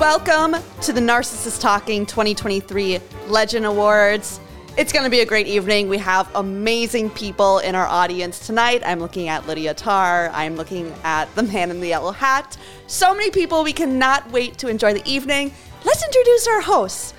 [0.00, 4.40] Welcome to the Narcissist Talking 2023 Legend Awards.
[4.78, 5.90] It's going to be a great evening.
[5.90, 8.82] We have amazing people in our audience tonight.
[8.82, 10.30] I'm looking at Lydia Tár.
[10.32, 12.56] I'm looking at the man in the yellow hat.
[12.86, 13.62] So many people.
[13.62, 15.52] We cannot wait to enjoy the evening.
[15.84, 17.12] Let's introduce our hosts.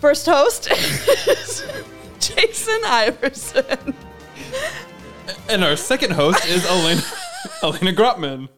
[0.00, 1.70] First host is
[2.18, 3.94] Jason Iverson.
[5.50, 7.02] And our second host is Alaina,
[7.62, 8.48] Alaina Grotman.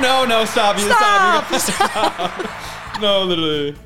[0.00, 0.76] No, no, stop.
[0.78, 1.50] You stop.
[1.50, 3.00] You stop.
[3.00, 3.76] no, literally.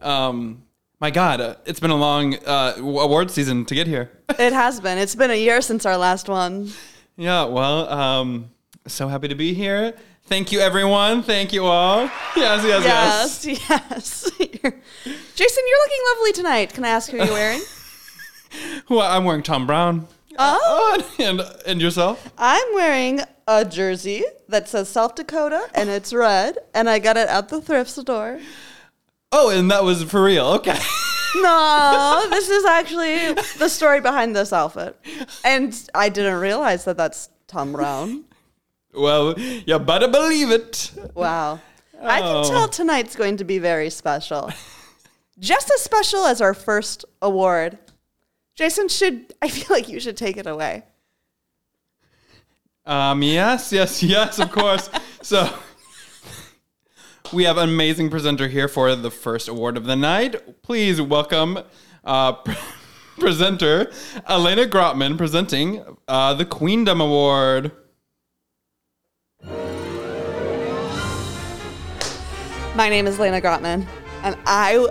[0.00, 0.62] Um,
[1.00, 4.10] my God, uh, it's been a long uh, award season to get here.
[4.38, 4.98] It has been.
[4.98, 6.70] It's been a year since our last one.
[7.16, 8.50] yeah, well, um,
[8.86, 9.94] so happy to be here.
[10.26, 11.22] Thank you, everyone.
[11.22, 12.10] Thank you all.
[12.36, 13.46] Yes, yes, yes.
[13.46, 14.62] Yes, yes.
[15.34, 16.74] Jason, you're looking lovely tonight.
[16.74, 17.60] Can I ask who you're wearing?
[18.88, 20.06] Well, I'm wearing Thom Browne.
[20.38, 21.14] Oh.
[21.18, 22.32] and and yourself?
[22.38, 27.28] I'm wearing a jersey that says South Dakota and it's red, and I got it
[27.28, 28.40] at the thrift store.
[29.32, 30.46] Oh, and that was for real.
[30.54, 30.78] Okay.
[31.36, 34.98] No, this is actually the story behind this outfit.
[35.44, 38.24] And I didn't realize that that's Thom Browne.
[38.94, 40.92] well, you better believe it.
[41.14, 41.60] Wow.
[42.02, 42.48] I can Oh.
[42.48, 44.50] tell tonight's going to be very special.
[45.38, 47.78] Just as special as our first award.
[48.54, 50.84] Jason should, I feel like you should take it away.
[52.86, 54.88] Um, yes, yes, yes, of course.
[55.20, 55.52] so
[57.32, 60.62] we have an amazing presenter here for the first award of the night.
[60.62, 61.58] Please welcome
[62.04, 62.54] uh, pre-
[63.18, 63.90] presenter
[64.26, 67.72] Alaina Grotman presenting uh, the Queendom Award.
[72.76, 73.84] My name is Lena Grotman,
[74.22, 74.86] and I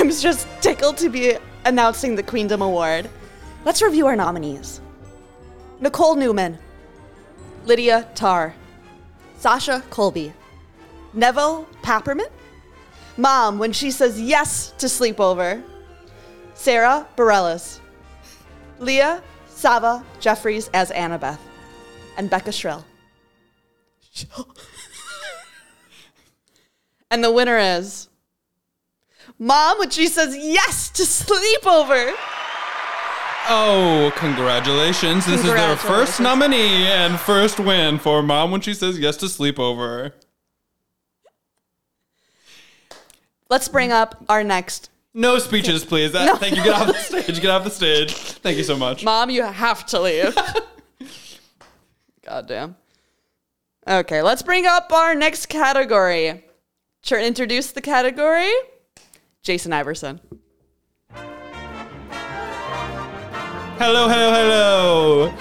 [0.00, 3.08] am just tickled to be announcing the Queendom Award.
[3.64, 4.82] Let's review our nominees
[5.80, 6.58] Nicole Newman,
[7.68, 8.54] Lydia Tár,
[9.38, 10.32] Sasha Colby,
[11.12, 12.30] Neville Papperman,
[13.18, 15.62] Mom when she says yes to sleepover,
[16.54, 17.80] Sara Bareilles,
[18.78, 21.38] Leah Sava Jeffries as Annabeth,
[22.16, 22.84] and Becca Shrill.
[27.10, 28.08] And the winner is
[29.38, 32.14] Mom when she says yes to sleepover.
[33.50, 35.24] Oh, congratulations.
[35.24, 39.26] This is their first nominee and first win for Mom when she says yes to
[39.26, 40.12] sleepover.
[43.48, 44.90] Let's bring up our next.
[45.14, 46.14] No speeches, please.
[46.14, 46.62] Uh, Thank you.
[46.64, 46.92] Get off the
[47.22, 47.40] stage.
[47.40, 48.12] Get off the stage.
[48.12, 49.02] Thank you so much.
[49.02, 50.36] Mom, you have to leave.
[52.26, 52.76] Goddamn.
[53.86, 56.44] Okay, let's bring up our next category.
[57.02, 58.52] Sure, introduce the category.
[59.42, 60.20] Jason Iverson.
[63.78, 65.34] Hello, hello, hello.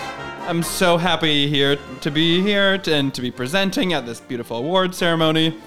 [0.47, 4.93] I'm so happy here to be here and to be presenting at this beautiful award
[4.93, 5.59] ceremony.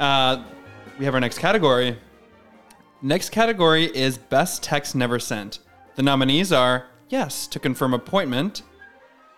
[0.00, 0.42] Uh,
[0.98, 1.96] we have our next category.
[3.02, 5.60] Next category is Best Text Never Sent.
[5.94, 8.62] The nominees are Yes to Confirm Appointment,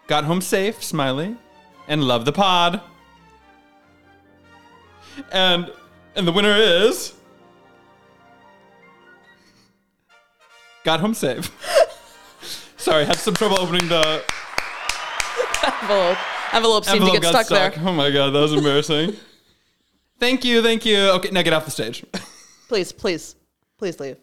[0.06, 1.36] Got Home Safe, Smiley,
[1.86, 2.80] and Love the Pod.
[5.30, 5.70] And
[6.16, 7.12] and the winner is
[10.82, 11.54] Got Home Safe.
[12.80, 14.24] Sorry, had some trouble opening the
[15.62, 16.18] Envelope.
[16.54, 17.84] Envelope seemed to get got stuck, there.
[17.86, 19.16] Oh my god, that was embarrassing.
[20.18, 20.96] thank you, thank you.
[21.10, 22.06] Okay, now get off the stage.
[22.68, 23.36] Please, please,
[23.76, 24.16] please leave.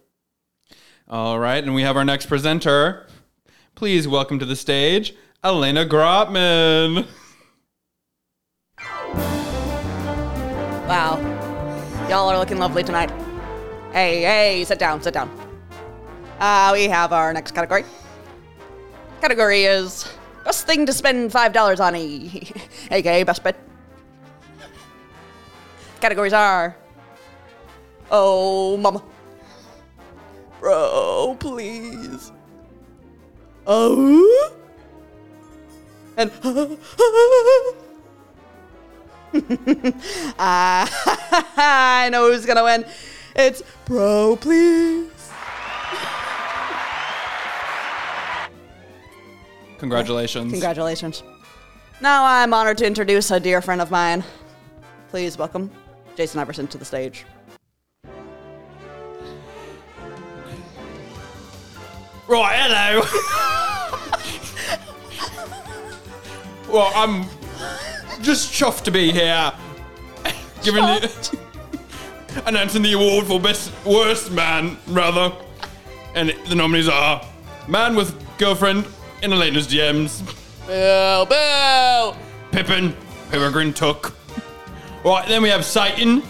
[1.07, 3.05] All right, and we have our next presenter.
[3.75, 5.13] Please welcome to the stage,
[5.43, 7.05] Alaina Grotman.
[10.87, 11.19] Wow.
[12.09, 13.11] Y'all are looking lovely tonight.
[13.91, 15.29] Hey, hey, sit down, sit down.
[16.39, 17.83] Uh, we have our next category.
[19.21, 20.07] Category is
[20.43, 21.95] best thing to spend $5 on,
[22.91, 23.55] a, aka best bet.
[25.99, 26.75] Categories are
[28.09, 29.03] Oh, mama.
[30.59, 32.31] Bro, please.
[33.65, 34.53] Oh.
[36.15, 36.31] And
[40.39, 42.85] I know who's gonna win.
[43.35, 45.11] It's bro, please.
[49.79, 50.51] Congratulations.
[50.51, 51.23] Congratulations.
[52.01, 54.23] Now I'm honored to introduce a dear friend of mine.
[55.09, 55.71] Please welcome
[56.15, 57.25] Jason Iverson to the stage.
[62.27, 63.01] Right, hello.
[66.73, 67.25] well, I'm
[68.21, 69.53] just chuffed to be here.
[70.61, 70.99] Giving you,
[72.45, 75.33] announcing the award for best worst man, rather.
[76.15, 77.25] And the nominees are
[77.67, 78.85] Man with Girlfriend
[79.21, 80.21] in Alaina's DMs,
[80.67, 82.13] Boo, boo!
[82.51, 82.95] Pippin,
[83.31, 84.13] Peregrine Took.
[85.03, 86.21] Right, then we have Satan,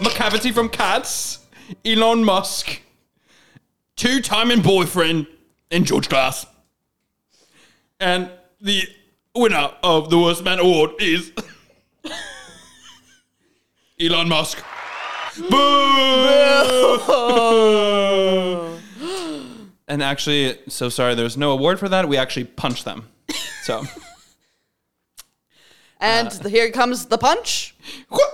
[0.00, 1.46] Macavity from Cats,
[1.84, 2.80] Elon Musk,
[3.96, 5.26] two timing boyfriend,
[5.70, 6.44] and George Glass.
[8.00, 8.30] And
[8.60, 8.82] the
[9.34, 11.32] winner of the Worst Man Award is
[14.00, 14.64] Elon Musk.
[15.48, 15.54] Boo!
[19.88, 22.08] and actually, so sorry, there's no award for that.
[22.08, 23.08] We actually punch them.
[23.62, 23.84] So.
[26.00, 26.48] And uh.
[26.48, 27.74] here comes the punch.
[28.08, 28.28] Cool.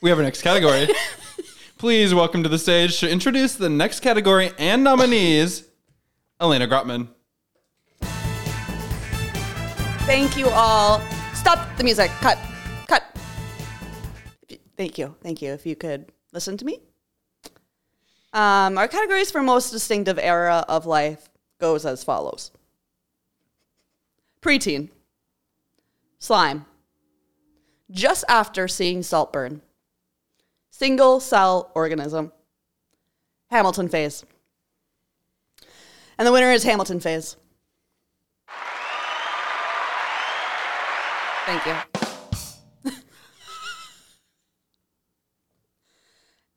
[0.00, 0.88] We have our next category.
[1.78, 5.64] Please welcome to the stage to introduce the next category and nominees,
[6.38, 7.08] Alaina Grotman.
[10.10, 11.00] Thank you all.
[11.34, 12.10] Stop the music.
[12.18, 12.36] Cut.
[12.88, 13.04] Cut.
[14.76, 15.14] Thank you.
[15.22, 15.52] Thank you.
[15.52, 16.80] If you could listen to me.
[18.32, 21.30] Um, our categories for most distinctive era of life
[21.60, 22.50] goes as follows.
[24.42, 24.88] Preteen.
[26.18, 26.66] Slime.
[27.88, 29.62] Just after seeing Saltburn.
[30.70, 32.32] Single cell organism.
[33.48, 34.24] Hamilton phase.
[36.18, 37.36] And the winner is Hamilton phase.
[41.50, 42.92] Thank you.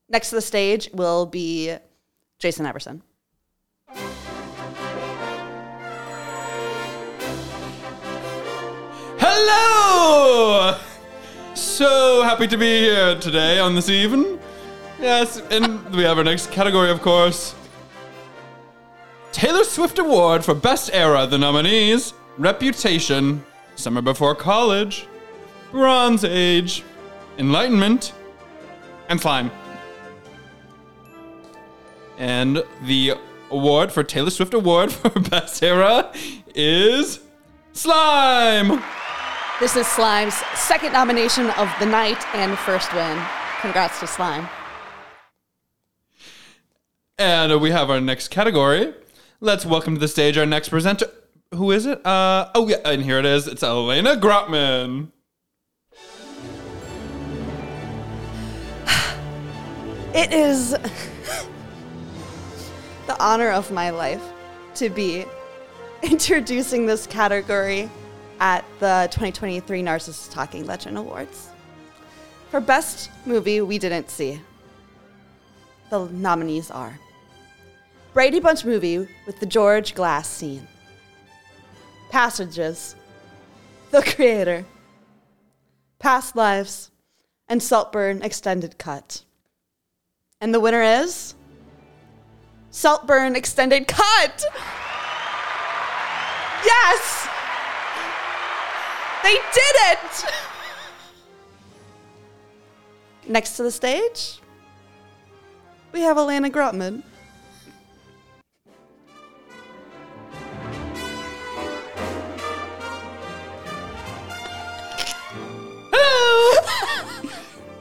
[0.07, 1.75] Next to the stage will be
[2.37, 3.01] Jason Iverson.
[9.17, 10.77] Hello!
[11.55, 14.37] So happy to be here today on this evening.
[14.99, 17.55] Yes, and we have our next category, of course.
[19.31, 21.25] Taylor Swift Award for Best Era.
[21.25, 23.43] The nominees Reputation,
[23.75, 25.07] Summer Before College,
[25.71, 26.83] Bronze Age,
[27.37, 28.13] Enlightenment,
[29.09, 29.51] and Slime.
[32.17, 33.13] And the
[33.49, 36.11] award for Taylor Swift Award for Best Era
[36.55, 37.19] is
[37.73, 38.83] Slime!
[39.59, 43.21] This is Slime's second nomination of the night and first win.
[43.61, 44.47] Congrats to Slime.
[47.17, 48.93] And we have our next category.
[49.39, 51.07] Let's welcome to the stage our next presenter.
[51.53, 52.05] Who is it?
[52.05, 53.47] Uh, oh, yeah, and here it is.
[53.47, 55.11] It's Alaina Grotman.
[60.15, 60.69] It is
[63.07, 64.21] the honor of my life
[64.75, 65.25] to be
[66.03, 67.89] introducing this category
[68.39, 71.49] at the 2023 Narcissist Talking Legend Awards.
[72.51, 74.39] For Best Movie We Didn't See,
[75.89, 76.99] the nominees are
[78.13, 80.67] Brady Bunch movie with the George Glass scene,
[82.13, 82.95] Passages,
[83.89, 84.67] The Creator,
[85.97, 86.91] Past Lives,
[87.47, 89.23] and Saltburn Extended Cut.
[90.39, 91.33] And the winner is
[92.69, 94.45] Saltburn Extended Cut.
[96.63, 97.27] Yes!
[99.23, 100.25] They did it!
[103.27, 104.39] Next to the stage,
[105.91, 107.01] we have Alana Grotman.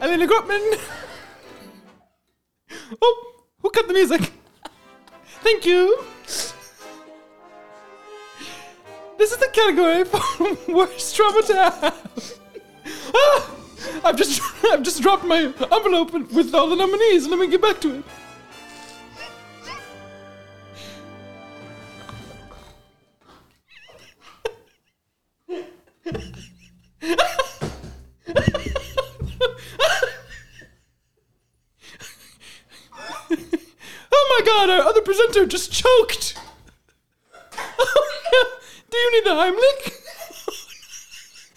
[0.02, 0.80] Alaina Grotman.
[3.00, 4.32] Oh, who cut the music?
[5.44, 6.02] Thank you.
[9.16, 10.20] This is the category for
[10.72, 12.38] worst trauma to have.
[13.14, 13.50] Ah,
[14.02, 15.38] I've just I've just dropped my
[15.70, 17.28] envelope with all the nominees.
[17.28, 18.04] Let me get back to it.
[34.14, 36.34] Oh my god, our other presenter just choked.
[38.90, 39.92] Do you need the Heimlich?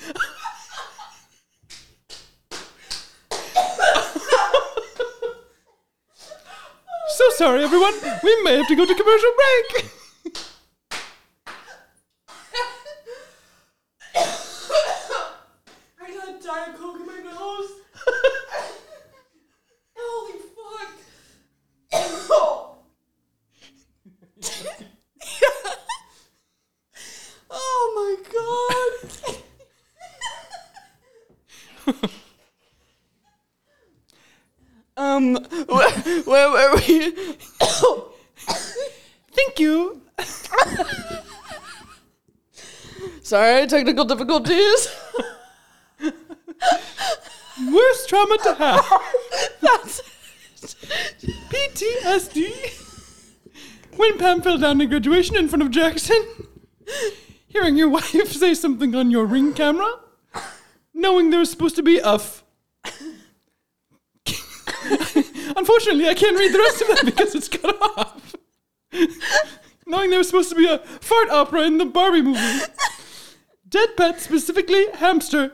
[7.10, 7.94] so sorry, everyone.
[8.24, 9.92] We may have to go to commercial break.
[16.02, 17.72] I got Diet Coke in my nose.
[19.96, 20.92] Holy fuck.
[27.52, 28.92] oh my god.
[34.98, 35.36] um,
[35.68, 35.92] where,
[36.24, 37.12] where were we?
[39.32, 40.02] Thank you.
[43.36, 44.96] Sorry, technical difficulties.
[47.70, 48.86] Worst trauma to have.
[49.62, 50.02] That's
[51.50, 52.48] PTSD.
[53.98, 56.48] When Pam fell down in graduation in front of Jackson,
[57.46, 60.00] hearing your wife say something on your ring camera,
[60.94, 62.14] knowing there was supposed to be a.
[62.14, 62.46] F-
[65.58, 68.34] Unfortunately, I can't read the rest of that because it's cut off.
[69.86, 72.62] knowing there was supposed to be a fart opera in the Barbie movie.
[73.76, 75.52] Dead pets, specifically hamster,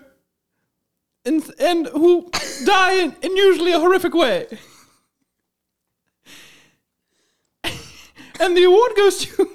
[1.25, 2.29] and, and who
[2.65, 4.45] die in, in usually a horrific way.
[8.39, 9.49] And the award goes to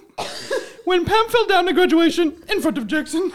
[0.84, 3.30] when Pam fell down at graduation in front of Jackson.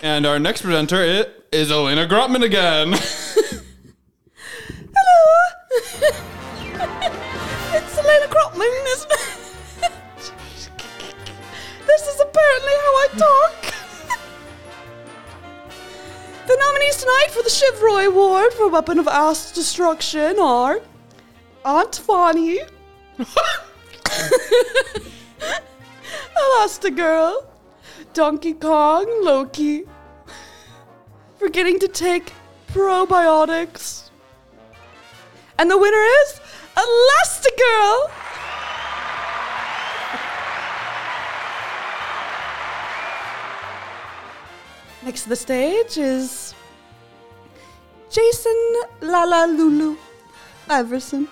[0.00, 2.92] And our next presenter is Alaina Grotman again.
[4.94, 6.24] Hello.
[13.18, 13.74] talk.
[16.46, 20.80] the nominees tonight for the Chivroy Award for Weapon of Mass Destruction are
[21.64, 22.60] Aunt Fawny,
[26.36, 27.44] Elastigirl,
[28.14, 29.84] Donkey Kong, Loki,
[31.38, 32.32] forgetting to take
[32.68, 34.10] probiotics.
[35.58, 36.40] And the winner is
[36.76, 38.17] Elastigirl!
[45.08, 46.54] Next to the stage is
[48.10, 49.96] Jason Lala Lulu
[50.68, 51.26] Iverson.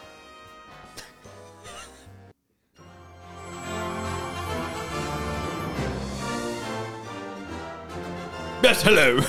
[8.62, 9.20] yes, hello.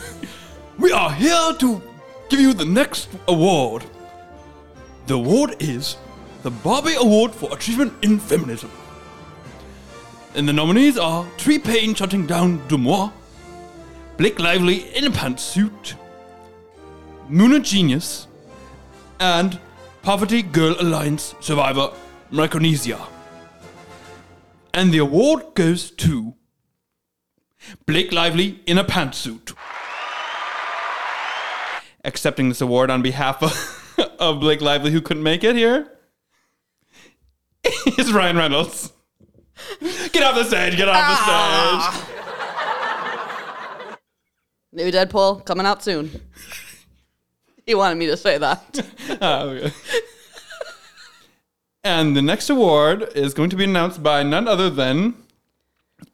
[0.78, 1.82] we are here to
[2.30, 3.84] give you the next award.
[5.06, 5.98] The award is
[6.44, 8.70] the Barbie Award for Achievement in Feminism.
[10.34, 13.12] And the nominees are Tree Paine shutting down DeuxMoi,
[14.16, 15.94] Blake Lively in a pantsuit,
[17.28, 18.26] Muna Genius,
[19.20, 19.58] and
[20.00, 21.90] Poverty Girl Alliance survivor
[22.30, 22.98] Micronesia.
[24.72, 26.34] And the award goes to
[27.84, 29.54] Blake Lively in a pantsuit.
[32.02, 35.92] Accepting this award on behalf of, of Blake Lively, who couldn't make it here,
[37.98, 38.92] is Ryan Reynolds.
[39.80, 42.04] Get off the stage, get off the ah.
[42.06, 42.15] stage.
[44.76, 46.20] New Deadpool coming out soon.
[47.64, 48.86] he wanted me to say that.
[49.22, 49.72] Oh, okay.
[51.82, 55.14] and the next award is going to be announced by none other than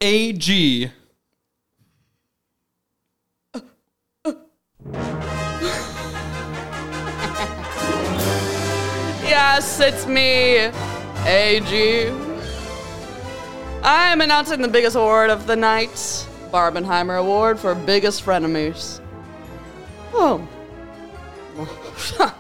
[0.01, 0.93] AG.
[9.25, 10.71] Yes, it's me,
[11.27, 12.11] AG.
[13.83, 19.01] I'm announcing the biggest award of the night Barbenheimer Award for Biggest Frenemies.
[20.13, 20.47] Oh.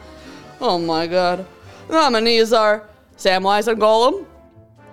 [0.60, 1.46] oh my god.
[1.88, 4.26] Nominees are Samwise and Gollum,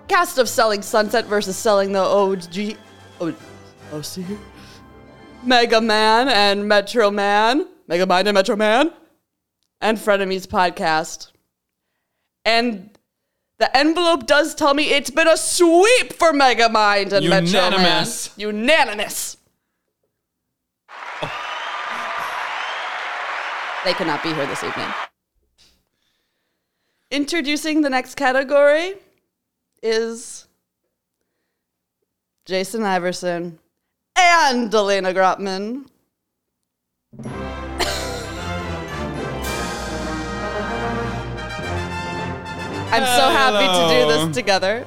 [0.07, 2.75] cast of Selling Sunset versus Selling the OC.
[3.21, 3.35] O-?
[5.43, 7.67] Mega Man and Metro Man.
[7.88, 8.91] Mega Mind and Metro Man.
[9.81, 11.31] And Frenemies podcast.
[12.45, 12.97] And
[13.59, 17.71] the envelope does tell me it's been a sweep for Megamind and Metro Man.
[17.73, 18.29] Unanimous.
[18.37, 19.37] Unanimous.
[23.85, 24.87] They could not be here this evening.
[27.11, 28.95] Introducing the next category
[29.81, 30.47] is
[32.45, 33.59] Jason Iverson
[34.15, 35.85] and Alaina Grotman.
[42.91, 44.86] I'm so happy to do this together.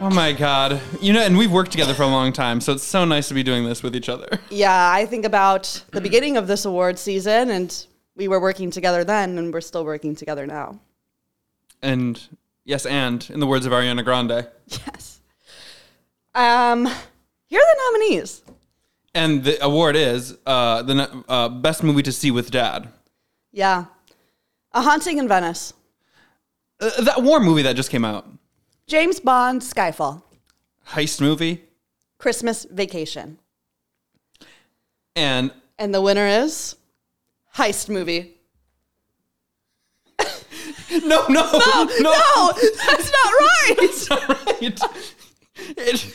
[0.00, 0.80] Oh my god.
[1.00, 3.34] You know, and we've worked together for a long time, so it's so nice to
[3.34, 4.40] be doing this with each other.
[4.50, 9.04] Yeah, I think about the beginning of this award season, and we were working together
[9.04, 10.80] then, and we're still working together now.
[11.82, 12.20] And
[12.64, 14.48] yes, and in the words of Ariana Grande.
[14.66, 15.20] Yes.
[16.34, 16.86] Um,
[17.46, 18.42] here are the nominees.
[19.14, 22.88] And the award is uh, the uh, best movie to see with dad.
[23.52, 23.84] Yeah.
[24.72, 25.74] A Haunting in Venice.
[26.82, 28.26] Uh, that war movie that just came out.
[28.88, 30.22] James Bond, Skyfall.
[30.88, 31.62] Heist movie.
[32.18, 33.38] Christmas Vacation.
[35.14, 36.74] And And the winner is
[37.56, 38.38] Heist Movie.
[41.04, 42.52] no, no, no, No,
[42.86, 43.74] that's not right.
[43.78, 44.62] That's not right.
[45.76, 46.14] It,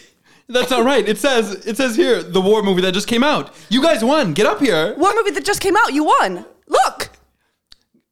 [0.50, 1.08] that's not right.
[1.08, 3.54] It says it says here the war movie that just came out.
[3.70, 4.34] You guys won.
[4.34, 4.94] Get up here.
[4.96, 5.94] What movie that just came out?
[5.94, 6.46] You won.
[6.68, 7.10] Look.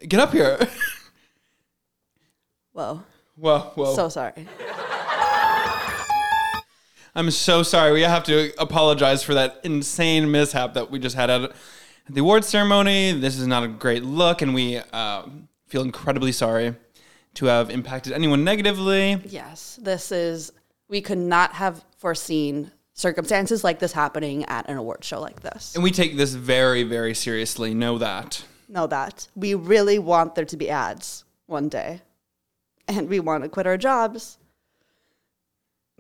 [0.08, 0.58] Get up here.
[2.76, 3.02] Whoa.
[3.38, 3.96] Whoa, whoa.
[3.96, 4.34] So sorry.
[7.16, 7.94] I'm so sorry.
[7.94, 11.54] We have to apologize for that insane mishap that we just had at
[12.10, 13.14] the award ceremony.
[13.14, 15.24] This is not a great look, and we uh,
[15.68, 16.76] feel incredibly sorry
[17.36, 19.22] to have impacted anyone negatively.
[19.24, 20.52] Yes, this is,
[20.90, 25.76] we could not have foreseen circumstances like this happening at an award show like this.
[25.76, 27.74] And we take this very, very seriously.
[27.74, 28.44] Know that.
[28.68, 29.30] Know that.
[29.34, 32.02] We really want there to be ads one day.
[32.88, 34.38] And we want to quit our jobs.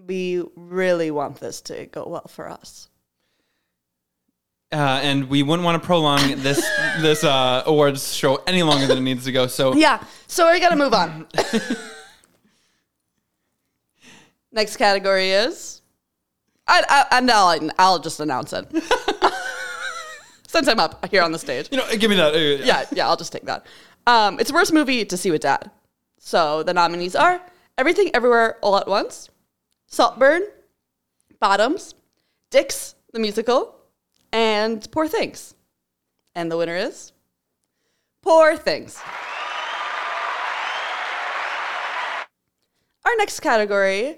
[0.05, 2.89] We really want this to go well for us.
[4.71, 6.67] Uh, and we wouldn't want to prolong this
[6.99, 9.47] this uh, awards show any longer than it needs to go.
[9.47, 11.27] So Yeah, so we gotta move on.
[14.51, 15.81] Next category is,
[16.67, 18.65] I, I, and I'll, I'll just announce it.
[20.47, 21.67] Since I'm up here on the stage.
[21.71, 22.33] you know, give me that.
[22.63, 23.65] Yeah, yeah, I'll just take that.
[24.07, 25.71] Um, it's worst movie to see with dad.
[26.25, 27.39] So the nominees are
[27.77, 29.29] Everything Everywhere All at Once,
[29.86, 30.41] Saltburn,
[31.39, 31.94] Bottoms,
[32.50, 33.75] Dicks the Musical,
[34.34, 35.53] and Poor Things.
[36.34, 37.12] And the winner is
[38.24, 39.00] Poor Things.
[43.05, 44.17] Our next category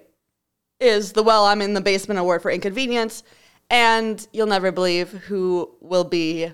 [0.79, 3.23] is the Well I'm in the Basement Award for Inconvenience.
[3.69, 6.53] And you'll never believe who will be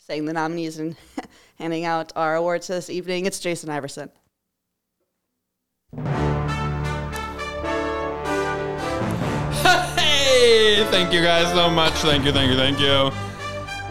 [0.00, 0.96] saying the nominees and
[1.54, 3.26] handing out our awards this evening.
[3.26, 4.10] It's Jason Iverson.
[5.96, 6.04] Hey,
[10.90, 11.94] thank you guys so much.
[11.94, 13.10] Thank you, thank you, thank you.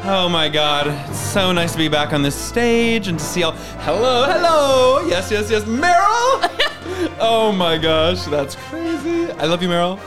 [0.08, 3.42] Oh my god, it's so nice to be back on this stage and to see
[3.42, 3.54] all.
[3.54, 5.08] Hello, hello.
[5.08, 5.64] Yes, yes, yes.
[5.64, 7.18] Meryl.
[7.20, 9.32] oh my gosh, that's crazy.
[9.32, 10.00] I love you, Meryl.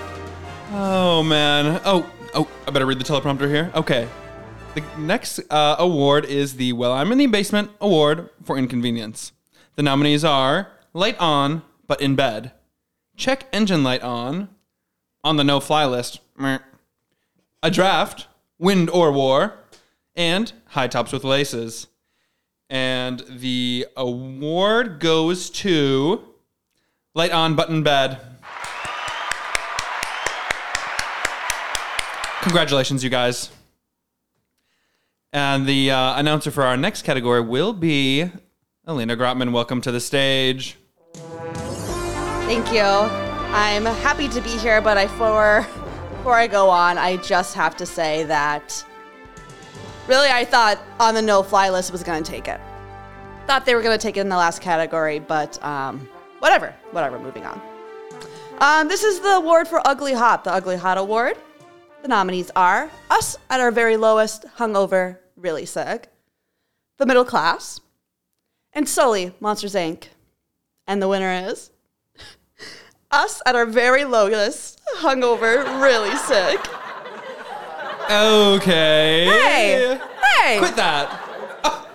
[0.70, 1.80] Oh man.
[1.84, 3.72] Oh, oh, I better read the teleprompter here.
[3.74, 4.08] Okay.
[4.76, 9.32] The next uh, award is the Well I'm in the Basement Award for Inconvenience.
[9.74, 12.52] The nominees are Light On, but in bed.
[13.16, 14.48] Check engine light on,
[15.24, 19.54] on the no fly list, a draft, wind or war,
[20.14, 21.88] and high tops with laces.
[22.70, 26.22] And the award goes to
[27.14, 28.20] Light On Button Bed.
[32.42, 33.50] Congratulations, you guys.
[35.32, 38.30] And the uh, announcer for our next category will be
[38.86, 39.52] Alina Grotman.
[39.52, 40.77] Welcome to the stage.
[42.48, 42.80] Thank you.
[42.80, 45.66] I'm happy to be here, but I for
[46.16, 48.86] before I go on, I just have to say that
[50.06, 52.58] really I thought on the no fly list was going to take it.
[53.46, 56.08] Thought they were going to take it in the last category, but um,
[56.38, 57.18] whatever, whatever.
[57.18, 57.60] Moving on.
[58.60, 61.36] Um, this is the award for Ugly Hot, the Ugly Hot Award.
[62.00, 66.08] The nominees are Us at Our Very Lowest, Hungover, Really Sick,
[66.96, 67.78] The Middle Class,
[68.72, 70.04] and Sully, Monsters Inc.
[70.86, 71.72] And the winner is
[73.10, 76.60] Us at Our Very Lowest, Hungover, Really Sick.
[78.10, 79.26] Okay.
[79.26, 79.98] Hey!
[80.22, 80.58] Hey!
[80.58, 81.24] Quit that.
[81.64, 81.88] Oh,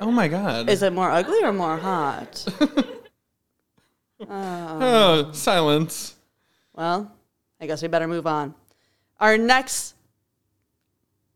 [0.00, 0.68] Oh my god.
[0.68, 2.46] Is it more ugly or more hot?
[4.28, 6.16] oh, silence.
[6.74, 7.12] Well,
[7.60, 8.54] I guess we better move on.
[9.20, 9.94] Our next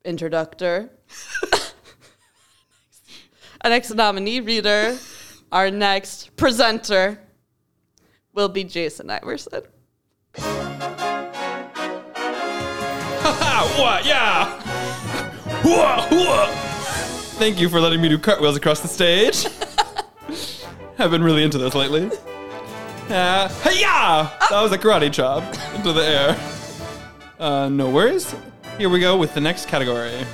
[0.05, 0.90] introductor,
[3.62, 4.96] our next nominee reader,
[5.50, 7.18] our next presenter
[8.35, 9.62] will be Jason Iverson.
[13.25, 14.05] Ah, what?
[14.07, 14.61] Yeah.
[15.62, 16.47] Whoa, whoa.
[17.38, 19.47] Thank you for letting me do cartwheels across the stage.
[20.99, 22.11] I've been really into this lately.
[23.09, 25.42] Uh, yeah, that was a karate chop
[25.75, 26.37] into the air.
[27.38, 28.35] Uh, no worries.
[28.79, 30.25] Here we go with the next category.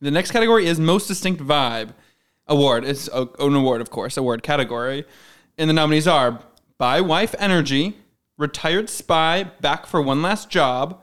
[0.00, 1.90] The next category is most distinct vibe
[2.46, 2.84] award.
[2.84, 5.04] It's an award, of course, award category.
[5.58, 6.40] And the nominees are
[6.78, 7.96] By Wife Energy,
[8.36, 11.00] Retired Spy Back for One Last Job,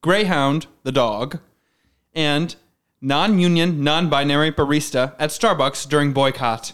[0.00, 1.40] Greyhound, the dog,
[2.14, 2.56] and
[3.02, 6.72] non union, non binary barista at Starbucks during boycott.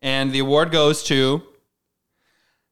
[0.00, 1.42] And the award goes to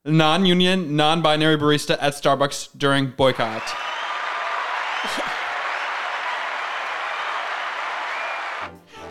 [0.05, 3.74] non union, non binary barista at Starbucks during boycott.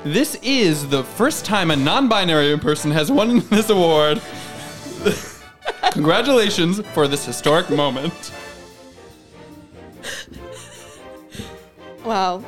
[0.05, 4.21] This is the first time a non binary person has won this award.
[5.91, 8.31] Congratulations for this historic moment.
[12.03, 12.43] Wow.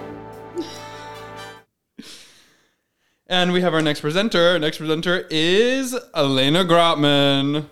[3.28, 4.50] And we have our next presenter.
[4.50, 7.66] Our next presenter is Alaina Grotman.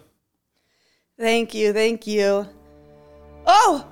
[1.20, 2.48] Thank you, thank you.
[3.46, 3.88] Oh!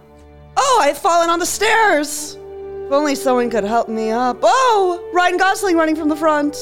[0.58, 2.36] Oh, I've fallen on the stairs!
[2.36, 4.38] If only someone could help me up.
[4.43, 5.10] Oh!
[5.12, 6.56] Ryan Gosling running from the front.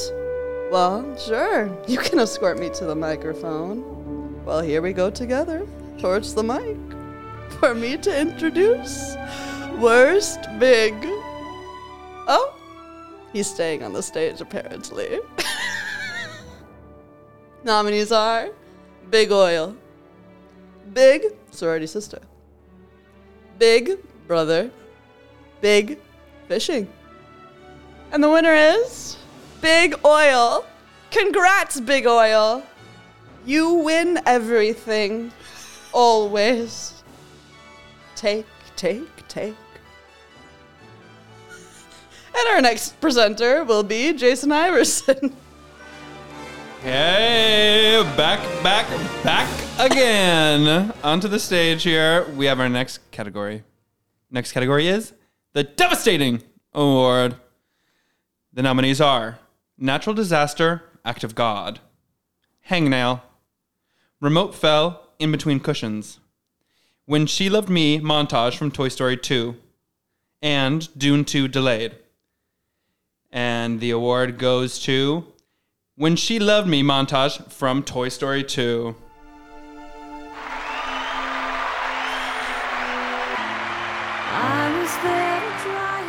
[0.72, 1.76] Well, sure.
[1.86, 3.93] You can escort me to the microphone.
[4.44, 5.66] Well, here we go together.
[5.98, 6.76] Towards the mic.
[7.60, 9.16] for me to introduce
[9.78, 10.92] Worst Big.
[12.26, 12.54] Oh,
[13.32, 15.20] he's staying on the stage apparently.
[17.64, 18.50] Nominees are
[19.08, 19.74] Big Oil,
[20.92, 22.20] Big Sorority Sister,
[23.58, 23.92] Big
[24.26, 24.70] Brother,
[25.62, 25.98] Big
[26.48, 26.86] Fishing.
[28.12, 29.16] And the winner is
[29.62, 30.66] Big Oil.
[31.10, 32.62] Congrats, Big Oil.
[33.46, 35.32] You win everything.
[35.92, 37.02] Always.
[38.16, 39.56] Take, take, take.
[42.36, 45.36] And our next presenter will be Jason Iverson.
[46.82, 48.86] Hey, back, back,
[49.22, 50.92] back again.
[51.02, 52.26] Onto the stage here.
[52.36, 53.62] We have our next category.
[54.30, 55.12] Next category is
[55.52, 57.36] the Devastating Award.
[58.52, 59.38] The nominees are
[59.78, 61.80] Natural Disaster, Act of God,
[62.68, 63.22] Hangnail,
[64.24, 66.18] Remote Fell, In Between Cushions,
[67.04, 69.54] When She Loved Me montage from Toy Story 2,
[70.40, 71.94] and Dune 2 Delayed.
[73.30, 75.26] And the award goes to
[75.96, 78.96] When She Loved Me montage from Toy Story 2.
[84.30, 86.00] I was there to dry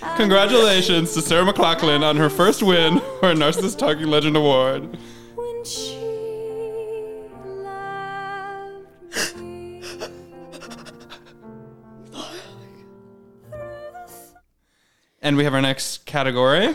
[0.00, 0.16] tear.
[0.16, 4.96] Congratulations to Sarah McLachlan on her first win for a Narcissist Talking Legend Award.
[15.28, 16.74] And we have our next category.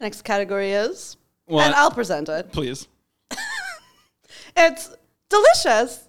[0.00, 1.66] Next category is, What?
[1.66, 2.52] and I'll present it.
[2.52, 2.86] Please.
[4.56, 4.94] It's
[5.28, 6.04] delicious.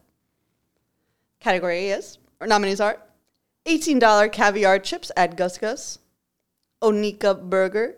[1.40, 3.00] Category is, or nominees are,
[3.66, 5.98] $18 caviar chips at Gus Gus,
[6.84, 7.96] Onika Burger,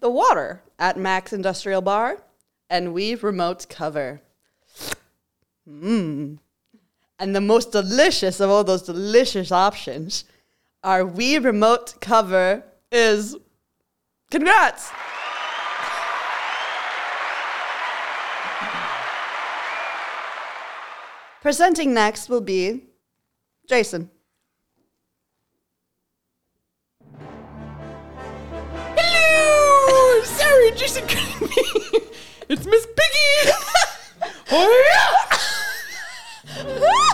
[0.00, 2.20] The Water at Max Industrial Bar,
[2.68, 4.22] and Weave Remote Cover.
[5.70, 6.38] Mmm.
[7.20, 10.24] And the most delicious of all those delicious options,
[10.84, 13.36] our Weave Remote Cover is,
[14.30, 14.90] congrats!
[21.40, 22.84] Presenting next will be
[23.68, 24.10] Jason.
[28.96, 30.22] Hello!
[30.22, 32.00] Sorry, Jason couldn't be.
[32.48, 33.52] It's Miss Piggy!
[34.52, 34.84] oh,
[36.56, 37.08] yeah!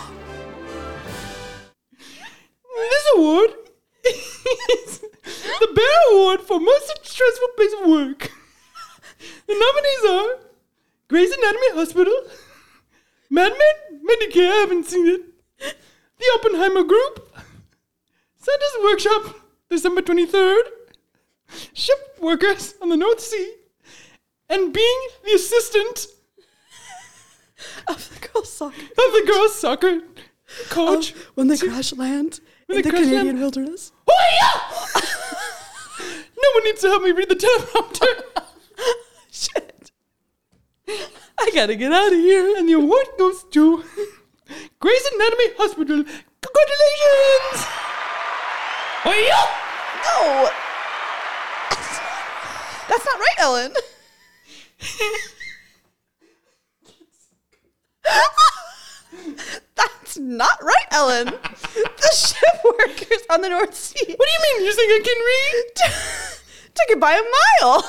[3.18, 3.50] award
[4.04, 5.00] is
[5.61, 8.31] the Bear Award for most stressful place of work.
[9.46, 10.44] The nominees are
[11.09, 12.14] Grey's Anatomy Hospital,
[13.31, 15.22] Mad Men, Medicare, I haven't seen it,
[16.18, 17.37] The Oppenheimer Group,
[18.37, 19.35] Santa's Workshop,
[19.70, 20.62] December 23rd,
[21.72, 23.54] Ship Workers on the North Sea,
[24.48, 26.07] and being the assistant
[27.88, 28.81] Of the girls' soccer.
[28.83, 30.00] of the girls' soccer
[30.68, 31.11] coach.
[31.35, 33.92] when they crash land in they the Canadian land- wilderness.
[34.07, 34.88] Oh,
[36.00, 38.22] no one needs to help me read the teleprompter.
[39.31, 39.90] Shit.
[41.40, 42.57] I gotta get out of here.
[42.57, 43.83] And the award goes to
[44.81, 46.04] Grey's Anatomy Hospital.
[46.40, 47.66] Congratulations!
[49.04, 49.11] Oh!
[50.04, 50.50] No!
[52.88, 53.74] That's not right, Ellen.
[60.18, 61.28] That's not right, Ellen.
[61.98, 64.64] The ship workers on the North Sea What do you mean?
[64.66, 65.64] You think I can read?
[66.74, 67.83] took it by a mile.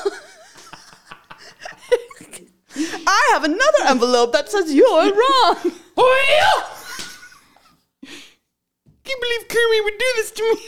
[3.07, 5.71] I have another envelope that says you're wrong.
[5.97, 8.09] Oh, yeah!
[9.03, 10.59] Can't believe Kermit would do this to me.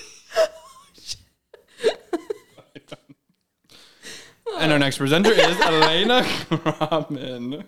[4.60, 7.66] and our next presenter is Alaina Grobman.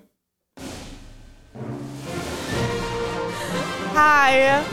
[3.96, 4.66] Hi,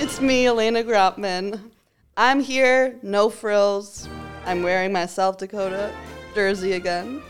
[0.00, 1.70] it's me, Alaina Grotman.
[2.16, 4.08] I'm here, no frills.
[4.44, 5.94] I'm wearing my South Dakota
[6.34, 7.22] jersey again.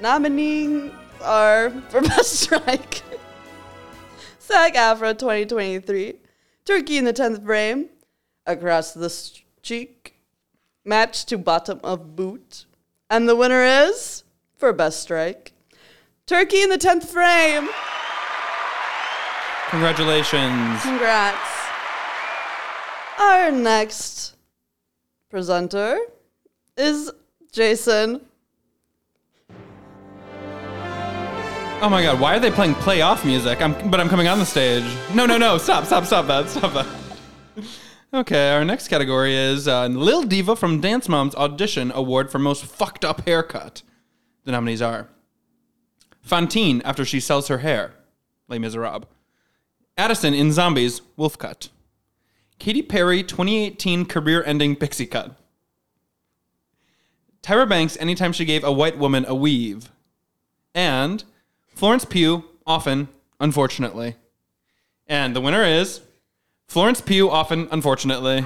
[0.00, 3.02] Nominees are for Best Strike
[4.38, 6.14] SAG AFTRA 2023,
[6.64, 7.90] Turkey in the 10th Frame,
[8.46, 9.12] Across the
[9.62, 10.14] Cheek,
[10.86, 12.64] Match to Bottom of Boot,
[13.10, 14.24] and the winner is,
[14.56, 15.52] for Best Strike,
[16.24, 17.68] Turkey in the 10th Frame.
[19.74, 20.82] Congratulations.
[20.82, 21.66] Congrats.
[23.18, 24.36] Our next
[25.28, 25.98] presenter
[26.76, 27.10] is
[27.50, 28.20] Jason.
[31.82, 33.60] Oh my god, why are they playing playoff music?
[33.60, 34.84] I'm, but I'm coming on the stage.
[35.12, 36.86] No, no, no, stop, stop, stop that, stop that.
[38.14, 42.64] Okay, our next category is uh, Lil Diva from Dance Mom's Audition Award for Most
[42.64, 43.82] Fucked Up Haircut.
[44.44, 45.08] The nominees are
[46.22, 47.92] Fantine after she sells her hair,
[48.46, 49.08] Les Miserables.
[49.96, 51.68] Addison in Zombies, Wolf Cut.
[52.58, 55.36] Katy Perry 2018 career ending pixie cut.
[57.42, 59.90] Tyra Banks anytime she gave a white woman a weave.
[60.74, 61.22] And
[61.68, 64.16] Florence Pugh, often, unfortunately.
[65.06, 66.00] And the winner is
[66.66, 68.44] Florence Pugh, often, unfortunately.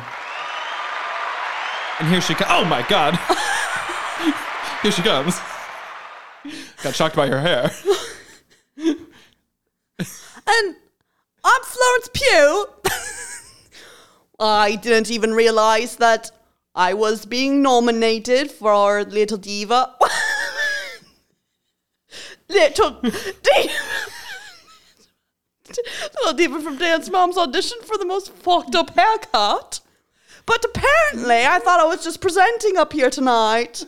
[2.01, 2.51] And here she comes.
[2.53, 3.15] Oh my god.
[4.83, 5.39] here she comes.
[6.83, 7.71] Got shocked by her hair.
[10.49, 10.77] And
[11.51, 12.67] I'm Florence Pugh.
[14.39, 16.31] I didn't even realize that
[16.75, 19.95] I was being nominated for Little Diva.
[22.51, 23.73] Little Diva.
[26.17, 29.81] Little Diva from Dance Mom's audition for the most fucked up haircut.
[30.45, 33.87] But apparently, I thought I was just presenting up here tonight.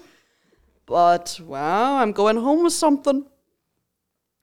[0.86, 3.26] But, well, I'm going home with something.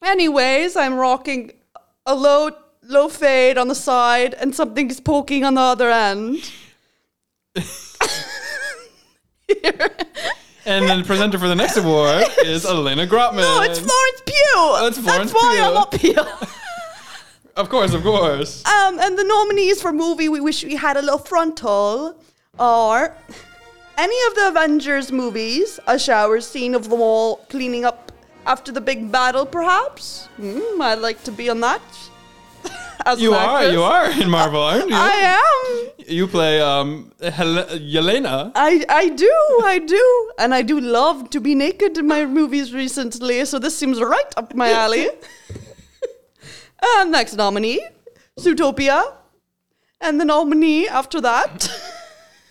[0.03, 1.53] Anyways, I'm rocking
[2.05, 2.51] a low
[2.87, 6.51] low fade on the side and something's poking on the other end.
[10.65, 13.37] And then the presenter for the next award is Alaina Grotman.
[13.37, 14.87] No, it's Florence Pugh.
[14.87, 15.63] it's Florence That's why Pugh.
[15.63, 16.25] I'm up here.
[17.55, 18.63] Of course, of course.
[18.67, 22.15] um, and the nominees for movie we wish we had a little frontal
[22.59, 23.17] are
[23.97, 28.11] any of the Avengers movies, a shower scene of them all cleaning up
[28.45, 30.27] after the big battle, perhaps.
[30.37, 31.81] Hmm, I'd like to be on that.
[33.17, 34.95] You are, you are in Marvel, aren't you?
[34.95, 35.89] I am.
[36.07, 38.51] You play um Hel- Yelena.
[38.55, 39.33] I, I do,
[39.63, 40.31] I do.
[40.39, 44.33] And I do love to be naked in my movies recently, so this seems right
[44.35, 45.07] up my alley.
[46.97, 47.81] and next nominee,
[48.39, 49.13] Zootopia.
[49.99, 51.69] And the nominee after that,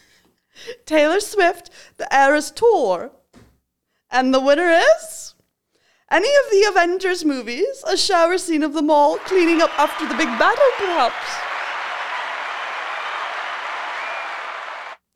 [0.87, 3.11] Taylor Swift, The Eras Tour.
[4.11, 5.15] And the winner is
[6.10, 10.14] any of the Avengers movies, a shower scene of them all cleaning up after the
[10.14, 11.14] big battle, perhaps.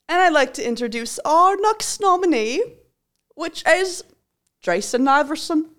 [0.09, 2.61] And I'd like to introduce our next nominee,
[3.37, 4.03] which is
[4.61, 5.71] Jason Iverson.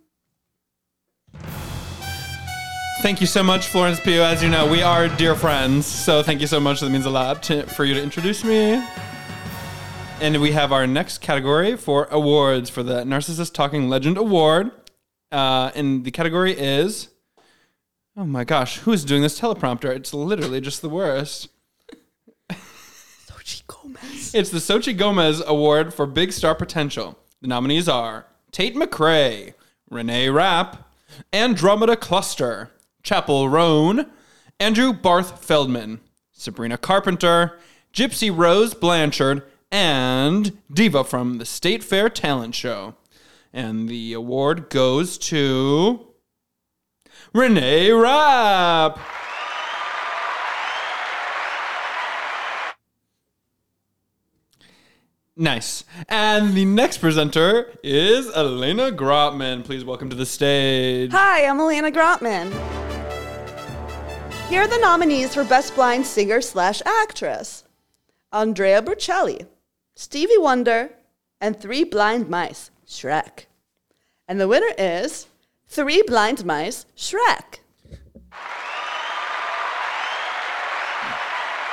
[3.02, 4.22] Thank you so much, Florence Pugh.
[4.22, 6.80] As you know, we are dear friends, so thank you so much.
[6.80, 8.82] That means a lot to, for you to introduce me.
[10.22, 14.72] And we have our next category for awards for the Narcissist Talking Legend Award.
[15.32, 17.10] Uh, and the category is.
[18.18, 19.96] Oh my gosh, who's doing this teleprompter?
[19.96, 21.48] It's literally just the worst.
[22.52, 24.36] Xochitl Gomez.
[24.36, 27.18] It's the Xochitl Gomez Award for Big Star Potential.
[27.42, 29.54] The nominees are Tate McRae,
[29.90, 30.90] Renee Rapp,
[31.32, 32.70] Andromeda Cluster,
[33.02, 34.08] Chappell Roan,
[34.60, 36.02] Andrew Barth Feldman,
[36.34, 37.58] Sabrina Carpenter,
[37.94, 42.96] Gypsy Rose Blanchard, and Diva from the State Fair Talent Show.
[43.54, 46.08] And the award goes to
[47.34, 49.00] Renee Rapp.
[55.36, 55.86] Nice.
[56.08, 59.64] And the next presenter is Alaina Grotman.
[59.64, 61.12] Please welcome to the stage.
[61.12, 62.52] Hi, I'm Alaina Grotman.
[64.50, 67.64] Here are the nominees for Best Blind Singer slash Actress
[68.32, 69.48] Andrea Bocelli,
[69.96, 70.92] Stevie Wonder,
[71.40, 73.46] and Three Blind Mice, Shrek.
[74.28, 75.28] And the winner is
[75.68, 77.60] Three Blind Mice, Shrek.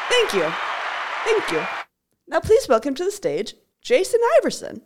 [0.09, 0.53] Thank you.
[1.25, 1.67] Thank you.
[2.29, 4.83] Now, please welcome to the stage Jason Iverson.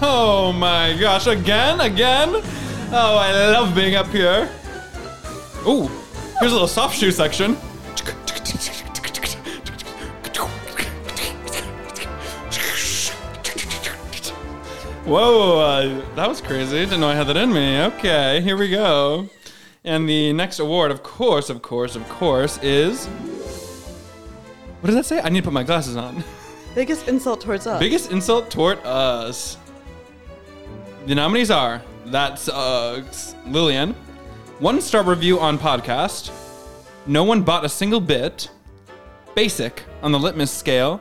[0.00, 1.80] Oh my gosh, again?
[1.80, 2.28] Again?
[2.92, 4.48] Oh, I love being up here.
[5.66, 5.90] Ooh,
[6.38, 7.56] here's a little soft shoe section.
[15.06, 16.78] Whoa, uh, that was crazy.
[16.78, 17.80] Didn't know I had that in me.
[17.82, 19.28] Okay, here we go.
[19.84, 23.06] And the next award, of course, of course, of course, is.
[24.80, 25.20] What does that say?
[25.20, 26.24] I need to put my glasses on.
[26.74, 27.78] Biggest insult towards us.
[27.78, 29.58] Biggest insult toward us.
[31.06, 33.94] The nominees are That Sucks, Lillian,
[34.58, 36.32] One Star Review on Podcast,
[37.06, 38.50] No One Bought a Single Bit,
[39.36, 41.00] Basic on the Litmus Scale,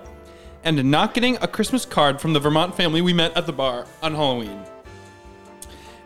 [0.66, 3.86] and Not Getting a Christmas Card from the Vermont family we met at the bar
[4.02, 4.60] on Halloween.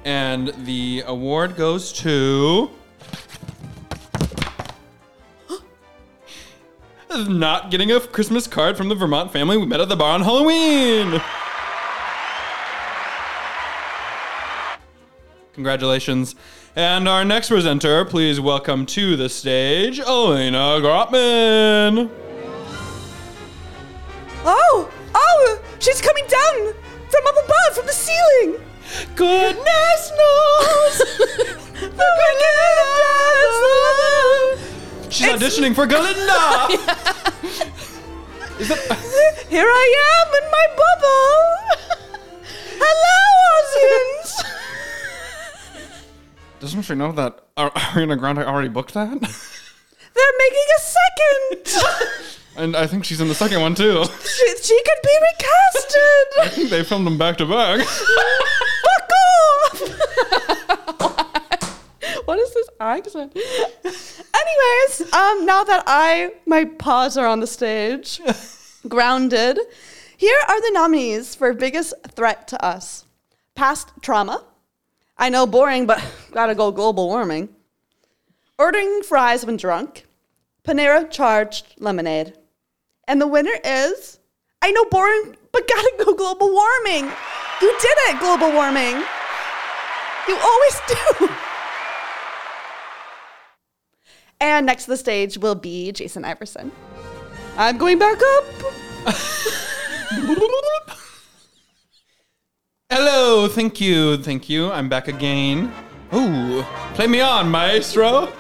[0.04, 2.70] And the award goes to.
[7.30, 10.22] Not getting a Christmas card from the Vermont family we met at the bar on
[10.22, 11.22] Halloween.
[15.54, 16.36] Congratulations.
[16.76, 22.29] And our next presenter, please welcome to the stage Alaina Grotman.
[24.46, 24.90] Oh!
[25.16, 25.60] Oh!
[25.80, 26.74] She's coming down
[27.10, 28.60] from up above, from the ceiling!
[29.16, 30.98] Goodness knows!
[31.80, 32.08] the
[32.40, 32.86] Galinda!
[35.12, 36.70] She's It's- auditioning for Galinda!
[38.60, 41.38] Is that- Here I am in my bubble!
[42.80, 43.20] Hello,
[43.56, 44.34] audience!
[46.60, 49.10] Doesn't she know that uh, Ariana Grande already booked that?
[49.10, 51.66] They're making a second!
[52.60, 54.04] And I think she's in the second one too.
[54.24, 56.52] she, she could be I recasted.
[56.52, 57.80] think they filmed them back to back.
[57.80, 59.12] Fuck
[59.72, 59.82] off.
[62.26, 63.34] what is this accent?
[63.86, 68.20] Anyways, um, now that I my paws are on the stage,
[68.88, 69.58] grounded,
[70.18, 73.06] here are the nominees for biggest threat to us.
[73.56, 74.44] Past trauma.
[75.18, 77.48] I know boring, but gotta go global warming.
[78.58, 80.06] Ordering fries when drunk.
[80.66, 82.34] Panera charged lemonade.
[83.10, 84.20] And the winner is
[84.62, 87.12] I know boring, but gotta go global warming.
[87.60, 89.04] You did it, global warming.
[90.28, 91.30] You always do.
[94.40, 96.72] And next to the stage will be Jason Iverson.
[97.58, 98.46] I'm going back up.
[102.92, 104.72] Hello, thank you, thank you.
[104.72, 105.74] I'm back again.
[106.14, 108.32] Ooh, play me on, maestro.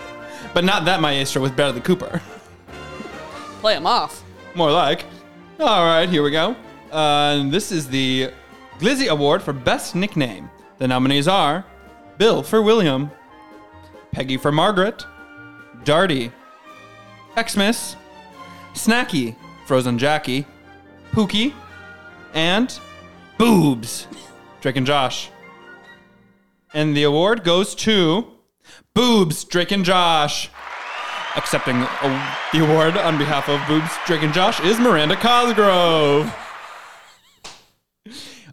[0.53, 2.21] But not that maestro with Bradley Cooper.
[3.62, 4.23] Play him off.
[4.60, 5.06] More like.
[5.58, 6.54] All right, here we go.
[6.91, 8.30] Uh, and this is the
[8.78, 10.50] Glizzy Award for Best Nickname.
[10.80, 11.63] The nominees are
[12.17, 13.10] Bill for William,
[14.12, 15.06] Peggy for Margaret,
[15.86, 16.34] Darty,
[17.39, 17.95] Xmas,
[18.74, 20.45] Snacky, Frozen Jackie,
[21.13, 21.54] Pookie,
[22.34, 22.78] and
[23.38, 24.08] Boobs,
[24.60, 25.30] Drake and Josh.
[26.74, 28.28] And the award goes to
[28.93, 30.50] Boobs, Drake and Josh.
[31.36, 36.34] Accepting the award on behalf of Boobs, Drake and Josh is Miranda Cosgrove.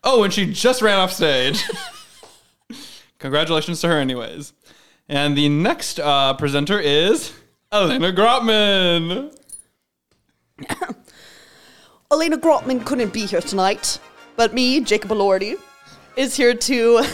[0.05, 1.65] Oh, and she just ran off stage.
[3.19, 4.53] Congratulations to her, anyways.
[5.09, 7.33] And the next uh, presenter is
[7.73, 9.35] Alaina Grotman.
[12.11, 13.99] Alaina Grotman couldn't be here tonight,
[14.37, 15.57] but me, Jacob Elordi,
[16.17, 17.05] is here to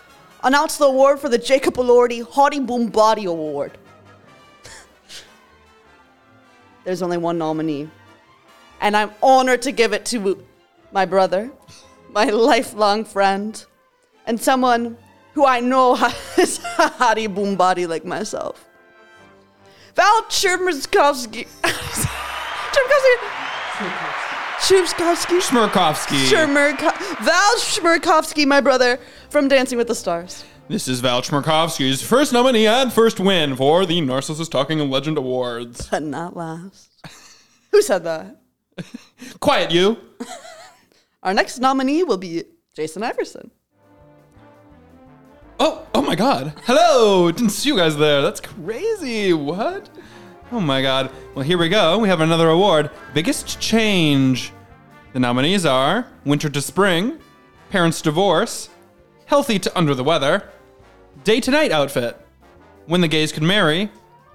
[0.42, 3.78] announce the award for the Jacob Elordi Hottie Boom Body Award.
[6.84, 7.88] There's only one nominee,
[8.80, 10.44] and I'm honored to give it to
[10.92, 11.50] my brother,
[12.10, 13.64] my lifelong friend,
[14.26, 14.96] and someone
[15.34, 15.94] who I know
[16.36, 18.64] has a hottie boom body like myself.
[19.94, 20.22] Val.
[20.22, 21.46] Chmerkovskiy.
[24.60, 26.24] Smirkovsky.
[26.30, 30.44] Shmerko- Val Shmerkovsky, my brother from Dancing with the Stars.
[30.72, 35.86] This is Val Chmerkovskiy's first nominee and first win for the Narcissist Talking Legend Awards.
[35.90, 36.88] But not last.
[37.72, 38.40] Who said that?
[39.40, 39.98] Quiet, you.
[41.22, 43.50] Our next nominee will be Jason Iverson.
[45.60, 46.54] Oh, oh my god.
[46.64, 47.30] Hello.
[47.30, 48.22] Didn't see you guys there.
[48.22, 49.34] That's crazy.
[49.34, 49.90] What?
[50.52, 51.10] Oh my god.
[51.34, 51.98] Well, here we go.
[51.98, 52.90] We have another award.
[53.12, 54.54] Biggest change.
[55.12, 57.18] The nominees are Winter to Spring,
[57.68, 58.70] Parents Divorce,
[59.26, 60.48] Healthy to Under the Weather,
[61.24, 62.20] Day to Night Outfit,
[62.86, 63.90] When the Gays Could Marry,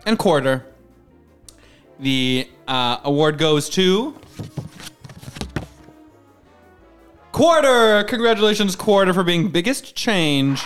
[0.06, 0.66] and Quarter.
[2.00, 4.16] The uh, award goes to
[7.32, 8.04] Quarter.
[8.06, 10.64] Congratulations, Quarter, for being biggest change.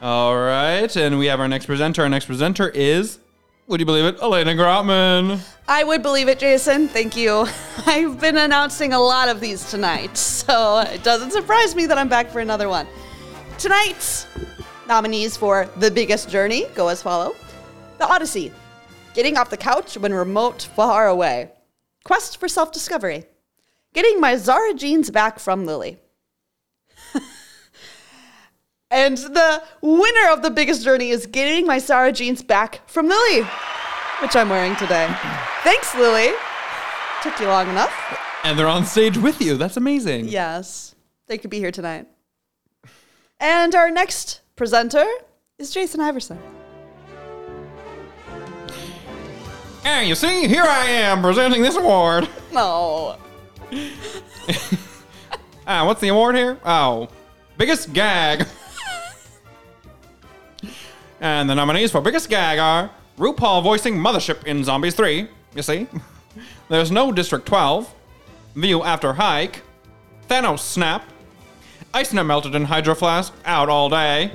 [0.00, 2.02] All right, and we have our next presenter.
[2.02, 3.18] Our next presenter is,
[3.66, 5.40] would you believe it, Alaina Grotman.
[5.66, 6.88] I would believe it, Jason.
[6.88, 7.46] Thank you.
[7.86, 12.08] I've been announcing a lot of these tonight, so it doesn't surprise me that I'm
[12.08, 12.86] back for another one.
[13.58, 14.26] Tonight's
[14.86, 17.34] nominees for The Biggest Journey go as follow
[17.98, 18.52] The Odyssey,
[19.14, 21.50] Getting Off the Couch When Remote Far Away,
[22.04, 23.24] Quest for Self Discovery,
[23.94, 25.98] Getting My Zara Jeans Back from Lily.
[28.94, 33.44] And the winner of The Biggest Journey is Getting My Zara Jeans Back from Lily
[34.20, 35.06] which I'm wearing today.
[35.62, 36.32] Thanks, Lily.
[37.22, 37.92] Took you long enough.
[38.42, 39.56] And they're on stage with you.
[39.56, 40.28] That's amazing.
[40.28, 40.94] Yes,
[41.26, 42.06] they could be here tonight.
[43.40, 45.04] And our next presenter
[45.58, 46.38] is Jason Iverson.
[49.84, 52.28] And you see, here I am presenting this award.
[52.54, 53.16] No.
[55.66, 56.56] Ah, what's the award here?
[56.64, 57.08] Oh,
[57.58, 58.46] biggest gag.
[61.24, 65.26] and the nominees for biggest gag are RuPaul voicing Mothership in Zombies 3.
[65.54, 65.86] You see?
[66.68, 67.92] There's no District 12.
[68.56, 69.62] View After Hike.
[70.28, 71.02] Thanos Snap.
[71.94, 73.32] Ice Nut Melted in Hydro Flask.
[73.46, 74.32] Out all day.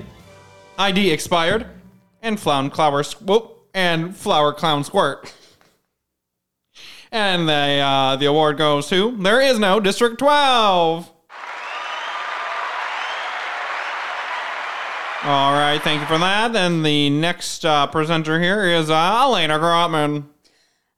[0.79, 1.67] ID expired.
[2.23, 3.67] And Flown Flower Swoop.
[3.75, 5.31] And Flower Clown Squirt.
[7.11, 11.11] And the, uh, the award goes to There is no District 12.
[15.21, 15.81] All right.
[15.81, 16.55] thank you for that.
[16.55, 20.23] And the next uh, presenter here is uh, Alaina Grotman.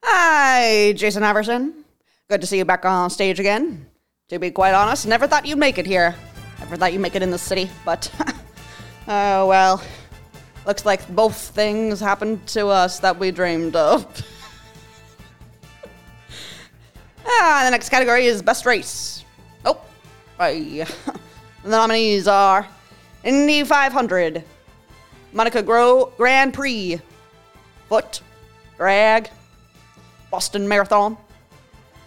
[0.04, 1.84] Hi, Jason Iverson.
[2.30, 3.84] Good to see you back on stage again.
[4.28, 6.14] To be quite honest, never thought you'd make it here.
[6.60, 8.12] Never thought you'd make it in the city, but
[9.08, 9.82] oh well.
[10.66, 14.06] Looks like both things happened to us that we dreamed of.
[17.26, 19.24] ah, the next category is best race.
[19.64, 19.80] Oh,
[20.38, 20.86] I,
[21.64, 22.68] the nominees are
[23.24, 24.42] Indy 500,
[25.32, 27.00] Monaco Gro- Grand Prix,
[27.88, 28.20] Foot,
[28.76, 29.30] Drag,
[30.30, 31.16] Boston Marathon,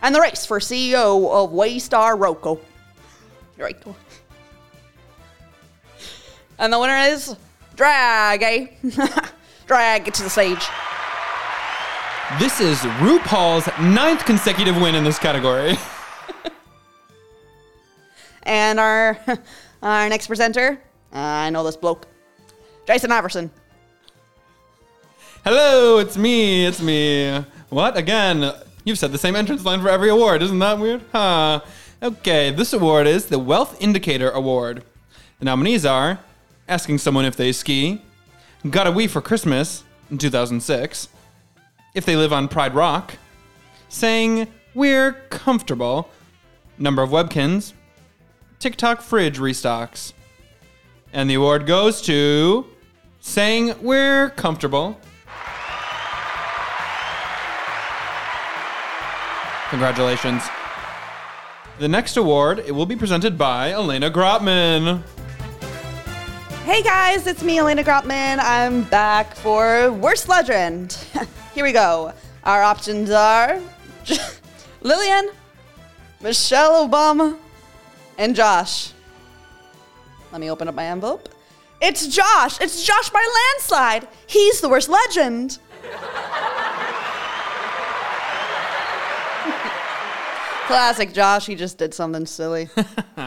[0.01, 2.59] and the race for CEO of Waystar Royco.
[3.57, 3.81] Right.
[6.59, 7.35] And the winner is
[7.75, 8.67] Drag, eh?
[9.67, 10.65] Drag, get to the stage.
[12.39, 15.77] This is RuPaul's ninth consecutive win in this category.
[18.47, 19.17] And our
[19.81, 20.79] our next presenter,
[21.15, 22.07] I know this bloke,
[22.85, 23.49] Jason Iverson.
[25.45, 27.43] Hello, it's me, it's me.
[27.69, 27.95] What?
[27.95, 28.51] Again,
[28.83, 30.41] you've said the same entrance line for every award.
[30.41, 31.01] Isn't that weird?
[31.13, 31.61] Huh.
[32.03, 34.83] Okay, this award is the Wealth Indicator Award.
[35.39, 36.19] The nominees are
[36.67, 38.01] Asking Someone If They Ski,
[38.69, 41.07] Got a Wii for Christmas in 2006,
[41.93, 43.15] If They Live on Pride Rock,
[43.87, 46.09] Saying We're Comfortable,
[46.77, 47.71] Number of Webkinz,
[48.59, 50.11] TikTok Fridge Restocks.
[51.15, 52.65] And the award goes to
[53.21, 54.99] Saying We're Comfortable.
[59.69, 60.43] Congratulations.
[61.79, 65.03] The next award it will be presented by Alaina Grotman.
[66.65, 68.39] Hey guys, it's me, Alaina Grotman.
[68.41, 70.91] I'm back for Worst Legend.
[71.53, 72.11] Here we go.
[72.43, 73.61] Our options are
[74.81, 75.29] Lillian,
[76.19, 77.37] Michelle Obama,
[78.17, 78.91] and Josh.
[80.35, 81.29] Let me open up my envelope.
[81.79, 82.59] It's Josh.
[82.59, 84.05] It's Josh by landslide.
[84.27, 85.59] He's the worst legend.
[90.67, 91.45] Classic Josh.
[91.45, 92.67] He just did something silly.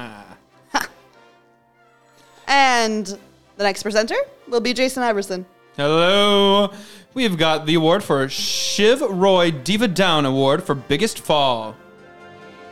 [2.47, 3.19] and the
[3.57, 5.47] next presenter will be Jason Iverson.
[5.79, 6.71] Hello.
[7.15, 11.75] We've got the award for Shiv Roy Diva Down Award for Biggest Fall.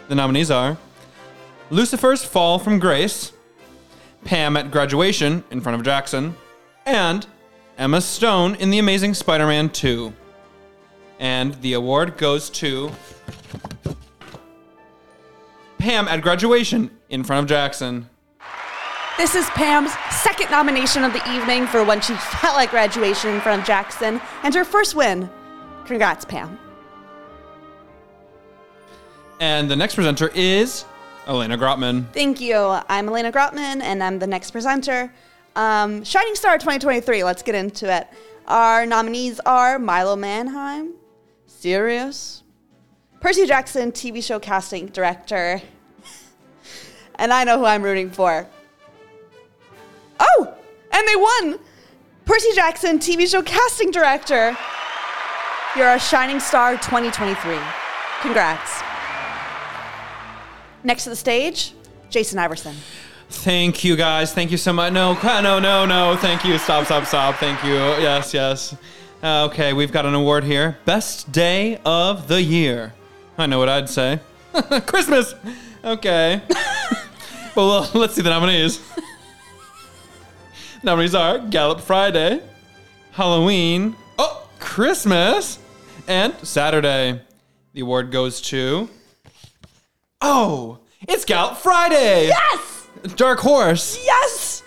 [0.08, 0.76] The nominees are
[1.70, 3.32] Lucifer's Fall from Grace,
[4.26, 6.34] Pam at Graduation in front of Jackson,
[6.84, 7.24] and
[7.78, 10.12] Emma Stone in The Amazing Spider Man 2.
[11.20, 12.90] And the award goes to
[15.78, 18.10] Pam at Graduation in front of Jackson.
[19.16, 23.40] This is Pam's second nomination of the evening for when she felt like graduation in
[23.40, 25.30] front of Jackson and her first win.
[25.86, 26.58] Congrats, Pam.
[29.38, 30.84] And the next presenter is
[31.26, 32.08] Alaina Grotman.
[32.12, 32.56] Thank you.
[32.56, 35.12] I'm Alaina Grotman, and I'm the next presenter.
[35.56, 38.06] Um, Shining Star 2023, let's get into it.
[38.46, 40.92] Our nominees are Milo Manheim,
[41.46, 42.44] Sirius,
[43.20, 45.60] Percy Jackson TV show casting director,
[47.16, 48.46] and I know who I'm rooting for.
[50.20, 50.54] Oh,
[50.92, 51.58] and they won!
[52.24, 54.56] Percy Jackson TV show casting director.
[55.74, 57.58] You're a Shining Star 2023.
[58.20, 58.82] Congrats.
[60.84, 61.72] Next to the stage,
[62.10, 62.74] Jason Iverson.
[63.28, 64.32] Thank you guys.
[64.32, 64.92] Thank you so much.
[64.92, 66.16] No, no, no, no.
[66.16, 66.58] Thank you.
[66.58, 67.36] Stop, stop, stop.
[67.36, 67.72] Thank you.
[67.72, 68.76] Yes, yes.
[69.22, 70.78] Uh, okay, we've got an award here.
[70.84, 72.92] Best day of the year.
[73.36, 74.20] I know what I'd say.
[74.86, 75.34] Christmas.
[75.84, 76.40] Okay.
[77.56, 78.80] well, well, let's see the nominees.
[80.82, 82.40] nominees are Gallup Friday,
[83.12, 85.58] Halloween, oh, Christmas,
[86.06, 87.20] and Saturday.
[87.72, 88.88] The award goes to.
[90.20, 92.28] Oh, it's Gallup Friday.
[92.28, 92.88] Yes!
[93.16, 94.02] Dark Horse.
[94.04, 94.62] Yes!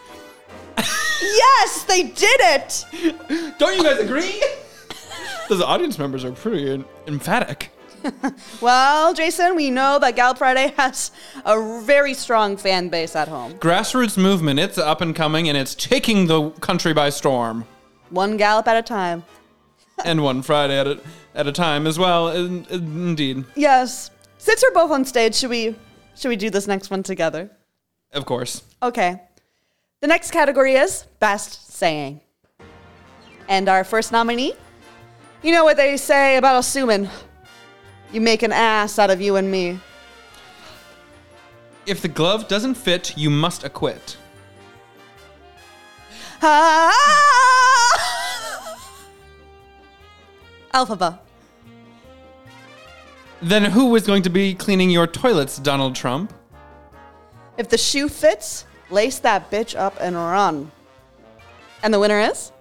[0.78, 2.86] yes, they did it!
[3.58, 4.42] Don't you guys agree?
[5.50, 7.72] Those audience members are pretty emphatic.
[8.62, 11.12] Well, Jason, we know that Gallup Friday has
[11.44, 13.54] a very strong fan base at home.
[13.56, 17.66] Grassroots movement, it's up and coming and it's taking the country by storm.
[18.10, 19.26] One gallop at a time.
[20.06, 21.02] and one Friday at a,
[21.36, 22.30] at a time as well.
[22.30, 23.44] in- in- indeed.
[23.56, 24.12] Yes.
[24.40, 25.76] Since we're both on stage, should we
[26.16, 27.52] should we do this next one together?
[28.14, 28.64] Of course.
[28.82, 29.22] Okay.
[30.00, 32.22] The next category is best saying.
[33.50, 34.54] And our first nominee,
[35.44, 37.10] you know what they say about assuming
[38.14, 39.78] you make an ass out of you and me.
[41.86, 44.16] If the glove doesn't fit, you must acquit.
[46.42, 46.94] Ah!
[50.74, 51.20] Elphaba.
[53.42, 56.34] Then who is going to be cleaning your toilets, Donald Trump?
[57.58, 60.72] If the shoe fits, lace that bitch up and run.
[61.84, 62.52] And the winner is?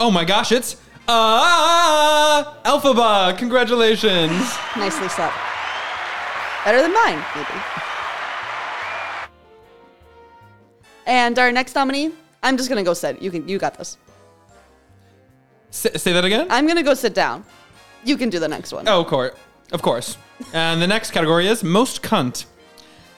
[0.00, 3.36] Oh my gosh, it's uh, Elphaba.
[3.38, 4.32] Congratulations.
[4.76, 5.32] Nicely set.
[6.64, 7.60] Better than mine, maybe.
[11.06, 12.12] And our next nominee,
[12.42, 13.20] I'm just gonna go sit.
[13.20, 13.98] You can, you got this.
[15.70, 16.46] S- say that again?
[16.48, 17.44] I'm gonna go sit down.
[18.04, 18.86] You can do the next one.
[18.88, 19.34] Oh, of course.
[19.72, 20.18] Of course.
[20.52, 22.44] And the next category is Most Cunt.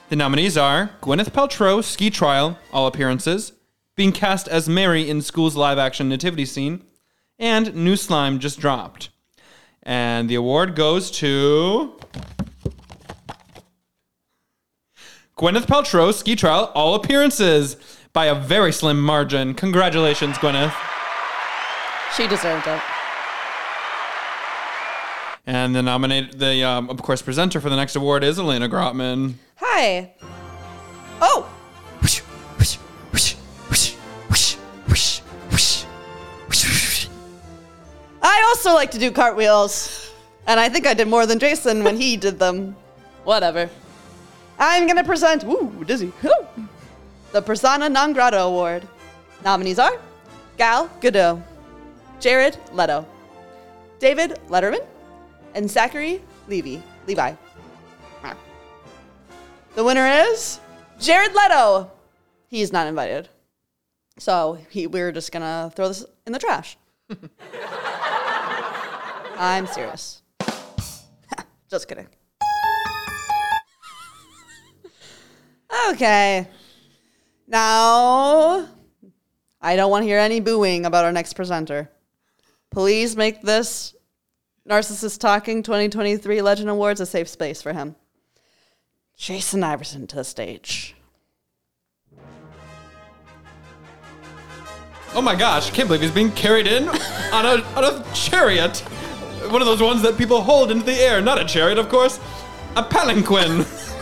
[0.08, 3.52] The nominees are Gwyneth Paltrow, Ski Trial, all appearances,
[3.96, 6.84] being cast as Mary in school's live action nativity scene,
[7.38, 9.08] and New Slime just dropped.
[9.82, 11.98] And the award goes to.
[15.36, 17.76] Gwyneth Paltrow, Ski Trial, all appearances
[18.12, 19.52] by a very slim margin.
[19.54, 20.74] Congratulations, Gwyneth.
[22.16, 22.80] She deserved it.
[25.46, 29.34] And the nominate, the um, of course presenter for the next award is Alaina Grotman.
[29.56, 30.12] Hi.
[31.22, 31.48] Oh!
[38.22, 40.12] I also like to do cartwheels.
[40.48, 42.76] And I think I did more than Jason when he did them.
[43.24, 43.70] Whatever.
[44.58, 46.12] I'm gonna present, ooh, dizzy,
[47.32, 48.86] the Persona Non Grata Award.
[49.44, 50.00] Nominees are
[50.56, 51.42] Gal Gadot,
[52.20, 53.06] Jared Leto,
[53.98, 54.84] David Letterman,
[55.56, 56.80] and Zachary Levy.
[57.06, 57.32] Levi.
[58.22, 58.36] Ah.
[59.74, 60.60] The winner is
[61.00, 61.90] Jared Leto.
[62.48, 63.30] He's not invited.
[64.18, 66.76] So he, we're just gonna throw this in the trash.
[69.38, 70.22] I'm serious.
[71.70, 72.06] just kidding.
[75.90, 76.48] okay.
[77.48, 78.68] Now,
[79.60, 81.90] I don't want to hear any booing about our next presenter.
[82.70, 83.95] Please make this
[84.68, 87.94] Narcissist Talking 2023 Legend Awards a safe space for him.
[89.16, 90.96] Jason Iverson to the stage.
[95.14, 98.78] Oh my gosh, can't believe he's being carried in on a, on a chariot.
[99.50, 101.20] One of those ones that people hold into the air.
[101.20, 102.18] Not a chariot, of course.
[102.74, 103.64] A palanquin.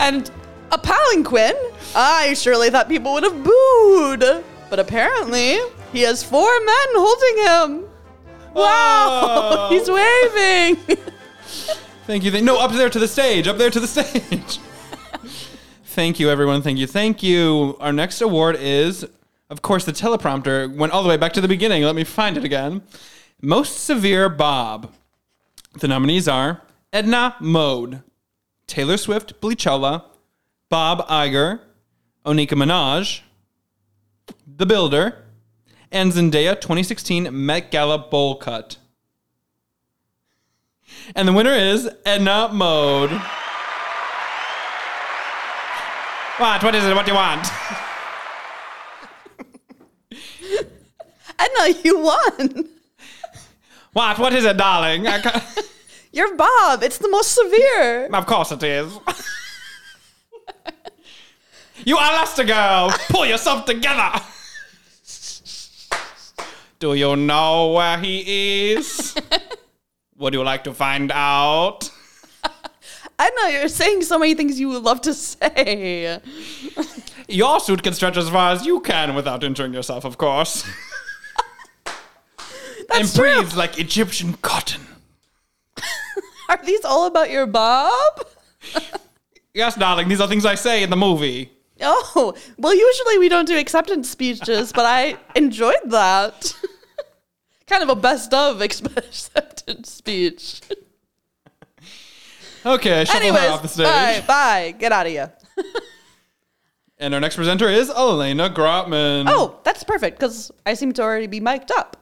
[0.00, 0.30] And
[0.70, 1.54] a palanquin?
[1.92, 4.44] I surely thought people would have booed.
[4.70, 5.58] But apparently,
[5.92, 7.87] he has four men holding him.
[8.54, 9.34] Wow!
[9.50, 9.68] Oh.
[9.70, 10.96] He's waving.
[12.06, 12.30] Thank you.
[12.30, 13.46] Thank, no, up there to the stage.
[13.46, 14.58] Up there to the stage.
[15.84, 16.62] thank you, everyone.
[16.62, 16.86] Thank you.
[16.86, 17.76] Thank you.
[17.80, 19.06] Our next award is,
[19.50, 21.82] of course, the teleprompter went all the way back to the beginning.
[21.82, 22.82] Let me find it again.
[23.42, 24.92] Most severe Bob.
[25.80, 28.02] The nominees are Edna Mode,
[28.66, 30.04] Taylor Swift Bleachella,
[30.70, 31.60] Bob Iger,
[32.24, 33.20] Onika Minaj,
[34.46, 35.24] The Builder,
[35.90, 38.76] and Zendaya 2016 Met Gala Bowl Cut.
[41.14, 43.10] And the winner is Edna Mode.
[46.38, 46.62] What?
[46.62, 46.94] What is it?
[46.94, 47.48] What do you want?
[51.38, 52.68] Edna, you won.
[53.92, 54.18] What?
[54.18, 55.06] What is it, darling?
[56.12, 56.82] You're Bob.
[56.82, 58.06] It's the most severe.
[58.12, 58.92] of course it is.
[61.84, 62.90] you Elastigirl!
[63.08, 64.20] Pull yourself together!
[66.78, 69.16] Do you know where he is?
[70.16, 71.90] Would you like to find out?
[73.18, 76.20] I know you're saying so many things you would love to say.
[77.28, 80.64] Your suit can stretch as far as you can without injuring yourself, of course.
[81.86, 81.94] and
[82.88, 83.34] That's true.
[83.34, 84.80] breathes like Egyptian cotton.
[86.48, 88.26] Are these all about your Bob?
[89.52, 91.50] Yes, darling, these are things I say in the movie.
[91.80, 96.54] Oh, well, usually we don't do acceptance speeches, but I enjoyed that.
[97.66, 100.60] kind of a best of acceptance speech.
[102.66, 103.86] Okay, I shuffle Anyways, her off the stage.
[103.86, 104.74] bye, bye.
[104.78, 105.32] Get out of here.
[107.00, 109.26] And our next presenter is Alaina Grotman.
[109.28, 111.96] Oh, that's perfect because I seem to already be mic'd up.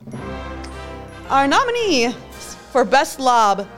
[1.28, 2.12] Our nominee
[2.72, 3.68] for Best Lob,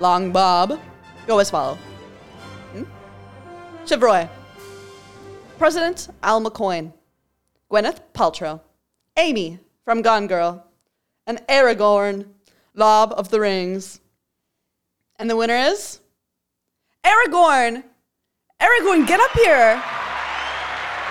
[0.00, 0.80] Long Bob,
[1.28, 1.76] go as follow.
[2.72, 2.82] Hmm?
[3.86, 4.28] Shiv Roy,
[5.58, 6.92] President Alma Coin,
[7.70, 8.60] Gwyneth Paltrow,
[9.16, 10.66] Amy from Gone Girl,
[11.26, 12.26] and Aragorn,
[12.74, 14.00] Lob of the Rings.
[15.18, 16.00] And the winner is
[17.04, 17.82] Aragorn.
[18.60, 19.82] Aragorn, get up here.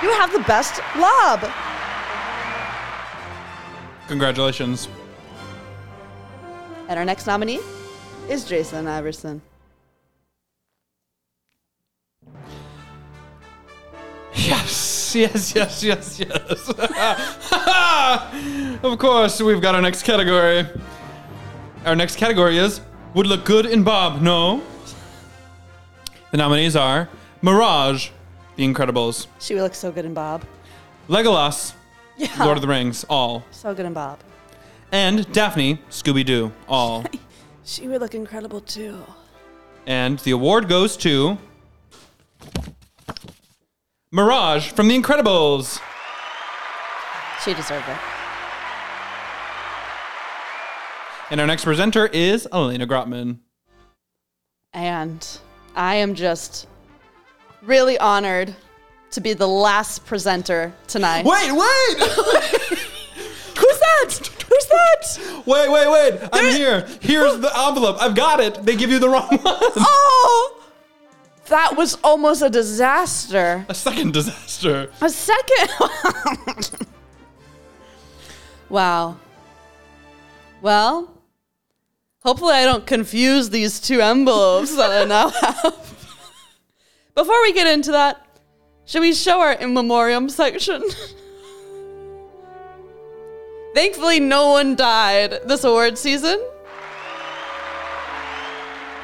[0.03, 1.49] You have the best lob.
[4.07, 4.87] Congratulations.
[6.87, 7.59] And our next nominee
[8.29, 9.41] is Jason Iverson.
[14.36, 16.69] Yes, yes, yes, yes, yes.
[18.83, 20.65] of course, we've got our next category.
[21.86, 22.81] Our next category is
[23.13, 24.61] Would Look Good in Bob, no?
[26.31, 27.07] The nominees are
[27.41, 28.09] Mirage,
[28.57, 30.43] The Incredibles, She would look so good in Bob.
[31.07, 31.73] Legolas,
[32.17, 32.43] Yeah.
[32.43, 34.19] Lord of the Rings, all, So good in Bob.
[34.91, 37.05] and Daphne, Scooby Doo, all.
[37.67, 38.99] She would look incredible too.
[39.88, 41.38] and the award goes to
[44.16, 45.82] Mirage from The Incredibles.
[47.43, 47.97] She deserved it.
[51.30, 53.39] And our next presenter is Alaina Grotman.
[54.72, 55.28] And
[55.76, 56.66] I am just
[57.61, 58.55] really honored
[59.11, 61.26] to be the last presenter tonight.
[61.26, 61.97] Wait, wait!
[63.57, 64.30] Who's that?
[64.47, 65.43] Who's that?
[65.45, 66.30] wait, wait, wait!
[66.32, 66.88] I'm here.
[67.01, 67.97] Here's the envelope.
[67.99, 68.63] I've got it.
[68.63, 69.41] They give you the wrong one.
[69.43, 70.64] Oh!
[71.47, 73.65] That was almost a disaster.
[73.69, 74.89] A second disaster.
[75.01, 75.69] A second.
[78.69, 79.17] wow.
[80.61, 81.13] Well,
[82.23, 85.81] hopefully I don't confuse these two envelopes that I now have.
[87.13, 88.25] Before we get into that,
[88.85, 90.83] should we show our in memoriam section?
[93.75, 96.43] Thankfully, no one died this award season.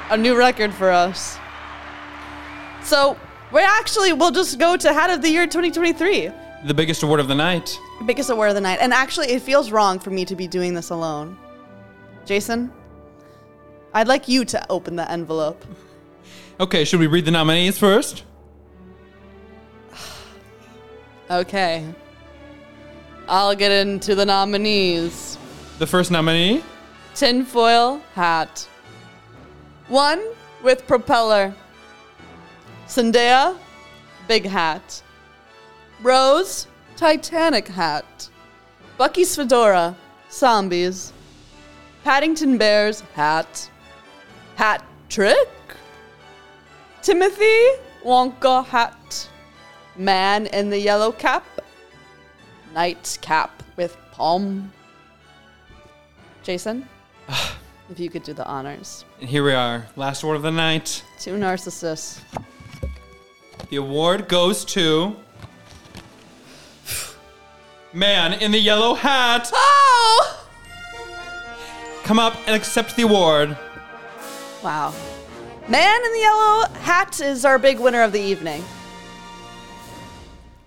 [0.10, 1.38] A new record for us.
[2.84, 3.18] So,
[3.52, 6.32] we actually we'll just go to Hat of the Year 2023
[6.66, 7.78] The biggest award of the night.
[8.06, 8.80] biggest award of the night.
[8.82, 11.38] And actually, it feels wrong for me to be doing this alone.
[12.26, 12.72] Jason,
[13.94, 15.64] I'd like you to open the envelope.
[16.60, 18.24] Okay, should we read the nominees first?
[21.30, 21.86] Okay.
[23.30, 25.38] I'll get into the nominees.
[25.80, 26.62] The first nominee,
[27.16, 28.68] Tinfoil hat.
[29.88, 30.22] One
[30.62, 31.54] with propeller.
[32.92, 33.58] Zendaya,
[34.28, 35.02] big hat.
[36.02, 36.68] Rose,
[36.98, 38.30] Titanic hat.
[38.98, 39.96] Bucky's fedora,
[40.30, 41.14] zombies.
[42.04, 43.70] Paddington Bear's hat.
[44.56, 45.48] Hat trick.
[47.02, 47.66] Timothy
[48.04, 49.30] Wonka hat.
[49.96, 51.46] Man in the yellow cap.
[52.74, 54.70] Knight's cap with palm.
[56.44, 56.90] Jason,
[57.90, 59.06] if you could do the honors.
[59.22, 59.88] and here we are.
[59.96, 61.04] Last word of the night.
[61.20, 62.20] Two narcissists.
[63.72, 65.16] The award goes to
[67.94, 69.50] Man in the yellow hat.
[69.54, 70.46] Oh!
[72.04, 73.58] Come up and accept the award.
[74.62, 74.94] Wow.
[75.70, 78.62] Man in the yellow hat is our big winner of the evening.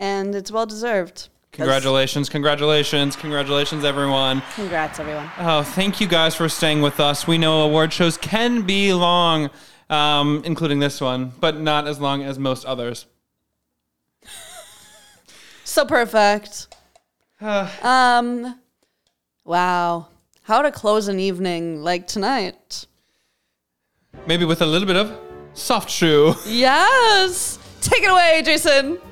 [0.01, 1.29] And it's well deserved.
[1.53, 4.43] Congratulations, congratulations, congratulations, everyone.
[4.55, 5.31] Congrats, everyone.
[5.39, 7.27] Oh, thank you guys for staying with us.
[7.27, 9.51] We know award shows can be long,
[9.91, 13.07] um, including this one, but not as long as most others.
[15.64, 16.68] So perfect.
[17.41, 18.61] um,
[19.45, 20.07] wow.
[20.45, 22.87] How to close an evening like tonight.
[24.26, 25.18] Maybe with a little bit of
[25.55, 26.35] soft shoe.
[26.47, 27.59] Yes!
[27.80, 28.99] Take it away, Jason.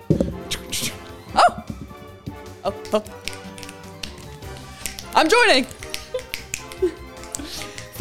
[1.35, 1.65] Oh!
[2.63, 3.05] Oh, oh.
[5.15, 5.67] I'm joining.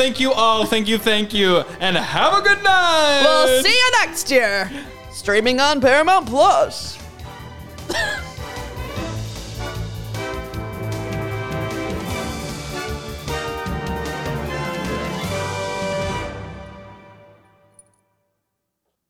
[0.02, 0.66] Thank you all.
[0.66, 0.97] Thank you.
[0.97, 1.58] Thank you.
[1.80, 3.22] And have a good night.
[3.24, 4.68] We'll see you next year.
[5.12, 6.97] Streaming on Paramount Plus.